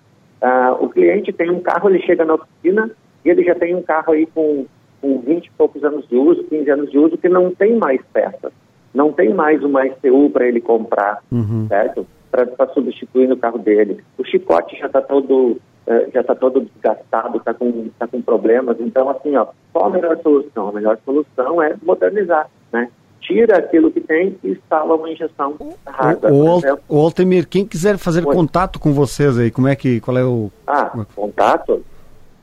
[0.41, 2.89] Ah, o cliente tem um carro, ele chega na oficina
[3.25, 4.65] e ele já tem um carro aí com,
[5.01, 8.01] com 20 e poucos anos de uso, 15 anos de uso, que não tem mais
[8.13, 8.53] peças.
[8.93, 11.67] Não tem mais uma STU para ele comprar, uhum.
[11.67, 12.07] certo?
[12.31, 14.03] Para substituir no carro dele.
[14.17, 18.77] O chicote já está todo eh, já está todo desgastado, está com, tá com problemas.
[18.79, 20.69] Então, assim, ó, qual a melhor solução?
[20.69, 22.89] A melhor solução é modernizar, né?
[23.21, 25.55] tira aquilo que tem e instala uma injeção
[25.85, 26.33] rápida.
[26.33, 28.33] O, o, o Altemir, quem quiser fazer Oi.
[28.33, 30.49] contato com vocês aí, como é que, qual é o...
[30.65, 31.83] Ah, contato,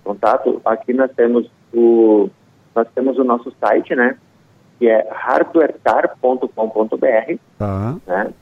[0.04, 2.28] contato, aqui nós temos o,
[2.74, 4.16] nós temos o nosso site, né,
[4.78, 7.96] que é hardwarecar.com.br, tá.
[8.06, 8.32] né,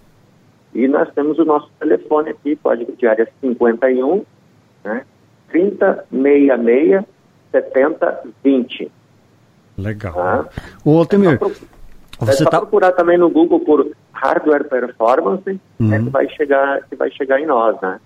[0.75, 4.25] e nós temos o nosso telefone aqui, código de área 51,
[4.85, 5.05] né,
[5.51, 7.05] 3066
[7.53, 8.91] 7020.
[9.79, 10.15] Legal.
[10.15, 10.49] Tá?
[10.85, 11.39] O Altemir,
[12.19, 12.59] você é só tá...
[12.59, 15.93] procurar também no Google por hardware performance, uhum.
[15.93, 18.01] é que vai chegar, que vai chegar em nós, né?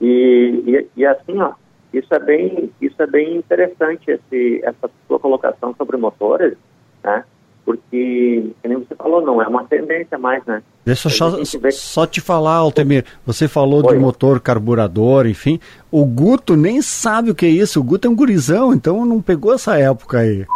[0.00, 1.52] E, e, e, assim, ó,
[1.92, 6.56] isso é bem, isso é bem interessante esse, essa sua colocação sobre motores,
[7.02, 7.24] né?
[7.64, 10.62] Porque que nem você falou, não é uma tendência mais, né?
[10.84, 11.38] Deixa eu só,
[11.70, 13.04] só te falar, Altemir.
[13.26, 13.94] Você falou Oi.
[13.94, 15.60] de motor carburador, enfim.
[15.90, 17.80] O Guto nem sabe o que é isso.
[17.80, 20.46] O Guto é um gurizão, então não pegou essa época aí.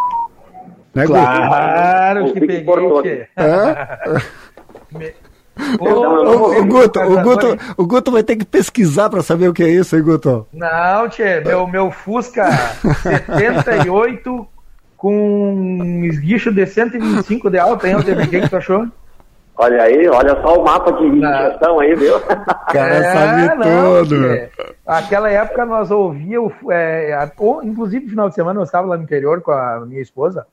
[0.93, 2.65] Né, claro que peguei.
[5.79, 9.53] O, o, o, Guto, o, Guto, o Guto vai ter que pesquisar para saber o
[9.53, 10.47] que é isso, hein, Guto?
[10.51, 12.49] Não, tchê, meu, meu Fusca
[13.37, 14.47] 78
[14.97, 18.87] com um esguicho de 125 de alta, hein, o que tu achou?
[19.57, 22.17] Olha aí, olha só o mapa de injeção aí, viu?
[22.17, 22.19] O
[22.73, 24.25] cara é, sabe não, tudo.
[24.27, 24.49] É.
[24.85, 27.17] Aquela época nós ouvíamos, é,
[27.63, 30.45] inclusive no final de semana eu estava lá no interior com a minha esposa,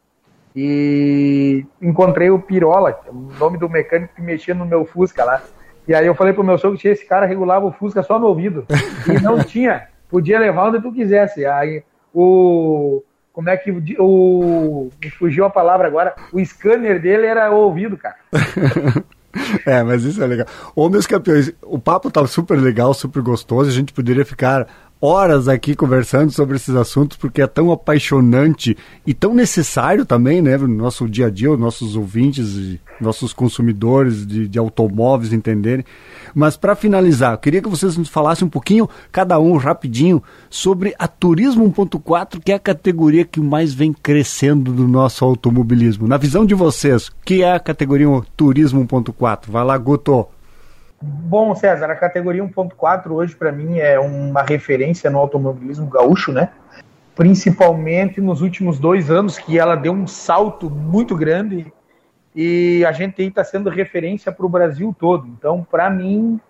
[0.55, 5.43] e encontrei o Pirola, o nome do mecânico que mexia no meu Fusca lá.
[5.89, 8.27] E aí eu falei pro meu sogro que esse cara regulava o Fusca só no
[8.27, 8.67] ouvido.
[9.09, 9.89] E não tinha.
[10.09, 11.45] Podia levar onde tu quisesse.
[11.47, 11.83] Aí
[12.15, 13.03] o.
[13.33, 14.91] Como é que o.
[15.03, 16.15] Me fugiu a palavra agora.
[16.33, 18.17] O scanner dele era o ouvido, cara.
[19.65, 20.47] É, mas isso é legal.
[20.77, 23.71] Ô, meus campeões, o papo tá super legal, super gostoso.
[23.71, 24.69] A gente poderia ficar
[25.03, 30.57] horas aqui conversando sobre esses assuntos, porque é tão apaixonante e tão necessário também, né,
[30.57, 35.85] no nosso dia a dia, os nossos ouvintes nossos consumidores de, de automóveis entenderem.
[36.33, 40.95] Mas para finalizar, eu queria que vocês nos falassem um pouquinho, cada um rapidinho, sobre
[40.97, 46.07] a Turismo 1.4, que é a categoria que mais vem crescendo do nosso automobilismo.
[46.07, 49.49] Na visão de vocês, que é a categoria Turismo 1.4?
[49.49, 50.29] Vai lá, Guto.
[51.05, 56.51] Bom, César, a categoria 1.4 hoje para mim é uma referência no automobilismo gaúcho, né?
[57.17, 61.73] Principalmente nos últimos dois anos que ela deu um salto muito grande
[62.37, 65.27] e a gente está sendo referência para o Brasil todo.
[65.27, 66.41] Então, para mim,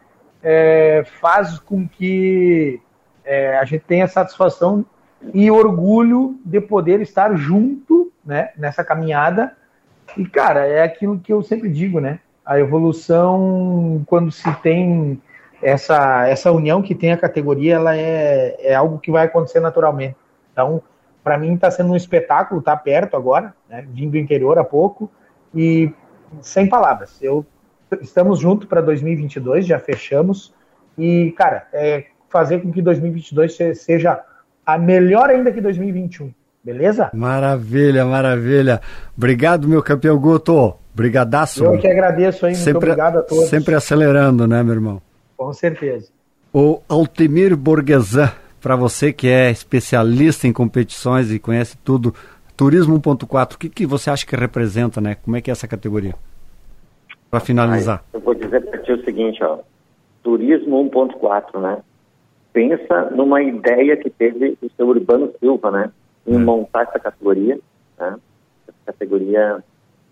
[0.42, 2.78] é, faz com que
[3.24, 4.84] é, a gente tenha satisfação
[5.32, 9.56] e orgulho de poder estar junto né, nessa caminhada.
[10.14, 12.20] E, cara, é aquilo que eu sempre digo, né?
[12.44, 15.20] A evolução, quando se tem
[15.62, 20.16] essa, essa união que tem a categoria, ela é, é algo que vai acontecer naturalmente.
[20.52, 20.82] Então,
[21.22, 23.86] para mim está sendo um espetáculo, tá perto agora, né?
[23.88, 25.10] vim do interior há pouco
[25.54, 25.92] e
[26.40, 27.22] sem palavras.
[27.22, 27.46] Eu
[28.00, 30.52] estamos juntos para 2022, já fechamos
[30.96, 34.20] e cara, é fazer com que 2022 seja
[34.64, 36.32] a melhor ainda que 2021.
[36.64, 37.10] Beleza?
[37.12, 38.80] Maravilha, maravilha.
[39.16, 40.76] Obrigado, meu campeão Guto.
[40.94, 41.64] Brigadaço.
[41.64, 42.52] Eu que agradeço, hein?
[42.52, 43.48] Muito sempre, obrigado a todos.
[43.48, 45.02] Sempre acelerando, né, meu irmão?
[45.36, 46.10] Com certeza.
[46.52, 48.30] O Altemir Borgesan,
[48.60, 52.14] para você que é especialista em competições e conhece tudo,
[52.56, 55.16] Turismo 1.4, o que, que você acha que representa, né?
[55.16, 56.14] Como é que é essa categoria?
[57.30, 58.04] Para finalizar.
[58.12, 59.58] eu vou dizer para ti o seguinte, ó.
[60.22, 61.78] Turismo 1.4, né?
[62.52, 65.90] Pensa numa ideia que teve o seu Urbano Silva, né?
[66.26, 66.44] Em hum.
[66.44, 67.58] montar essa categoria,
[67.98, 68.16] né?
[68.68, 69.64] Essa categoria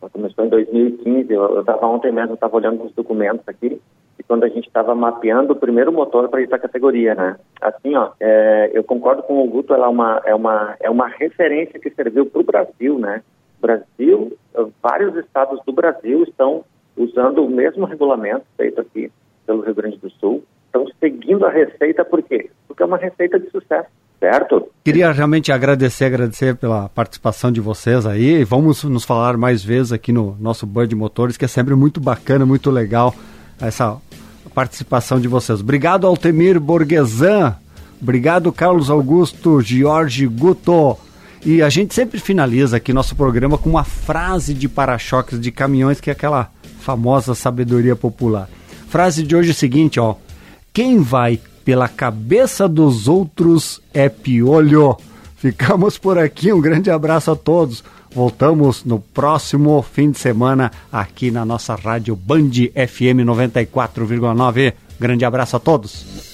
[0.09, 3.81] começou em 2015, eu estava ontem mesmo, estava olhando os documentos aqui,
[4.19, 7.37] e quando a gente estava mapeando o primeiro motor para ir para a categoria, né?
[7.61, 11.09] Assim, ó, é, eu concordo com o Guto, ela é uma, é uma, é uma
[11.09, 13.23] referência que serviu para o Brasil, né?
[13.61, 14.37] Brasil,
[14.83, 16.65] vários estados do Brasil estão
[16.97, 19.13] usando o mesmo regulamento feito aqui
[19.47, 22.51] pelo Rio Grande do Sul, estão seguindo a receita, por quê?
[22.67, 23.91] Porque é uma receita de sucesso
[24.21, 24.69] certo?
[24.85, 28.45] Queria realmente agradecer, agradecer pela participação de vocês aí.
[28.45, 32.45] Vamos nos falar mais vezes aqui no nosso Band Motores, que é sempre muito bacana,
[32.45, 33.15] muito legal
[33.61, 33.97] essa
[34.55, 35.61] participação de vocês.
[35.61, 37.57] Obrigado, Altemir Borgesan.
[38.01, 40.97] Obrigado, Carlos Augusto Jorge Guto.
[41.45, 45.99] E a gente sempre finaliza aqui nosso programa com uma frase de para-choques de caminhões,
[46.01, 46.51] que é aquela
[46.81, 48.49] famosa sabedoria popular.
[48.89, 50.17] Frase de hoje é a seguinte, ó.
[50.73, 51.41] Quem vai
[51.71, 54.97] pela cabeça dos outros é piolho.
[55.37, 57.85] Ficamos por aqui, um grande abraço a todos.
[58.13, 64.75] Voltamos no próximo fim de semana aqui na nossa rádio Band FM 94,9.
[64.99, 66.30] Grande abraço a todos.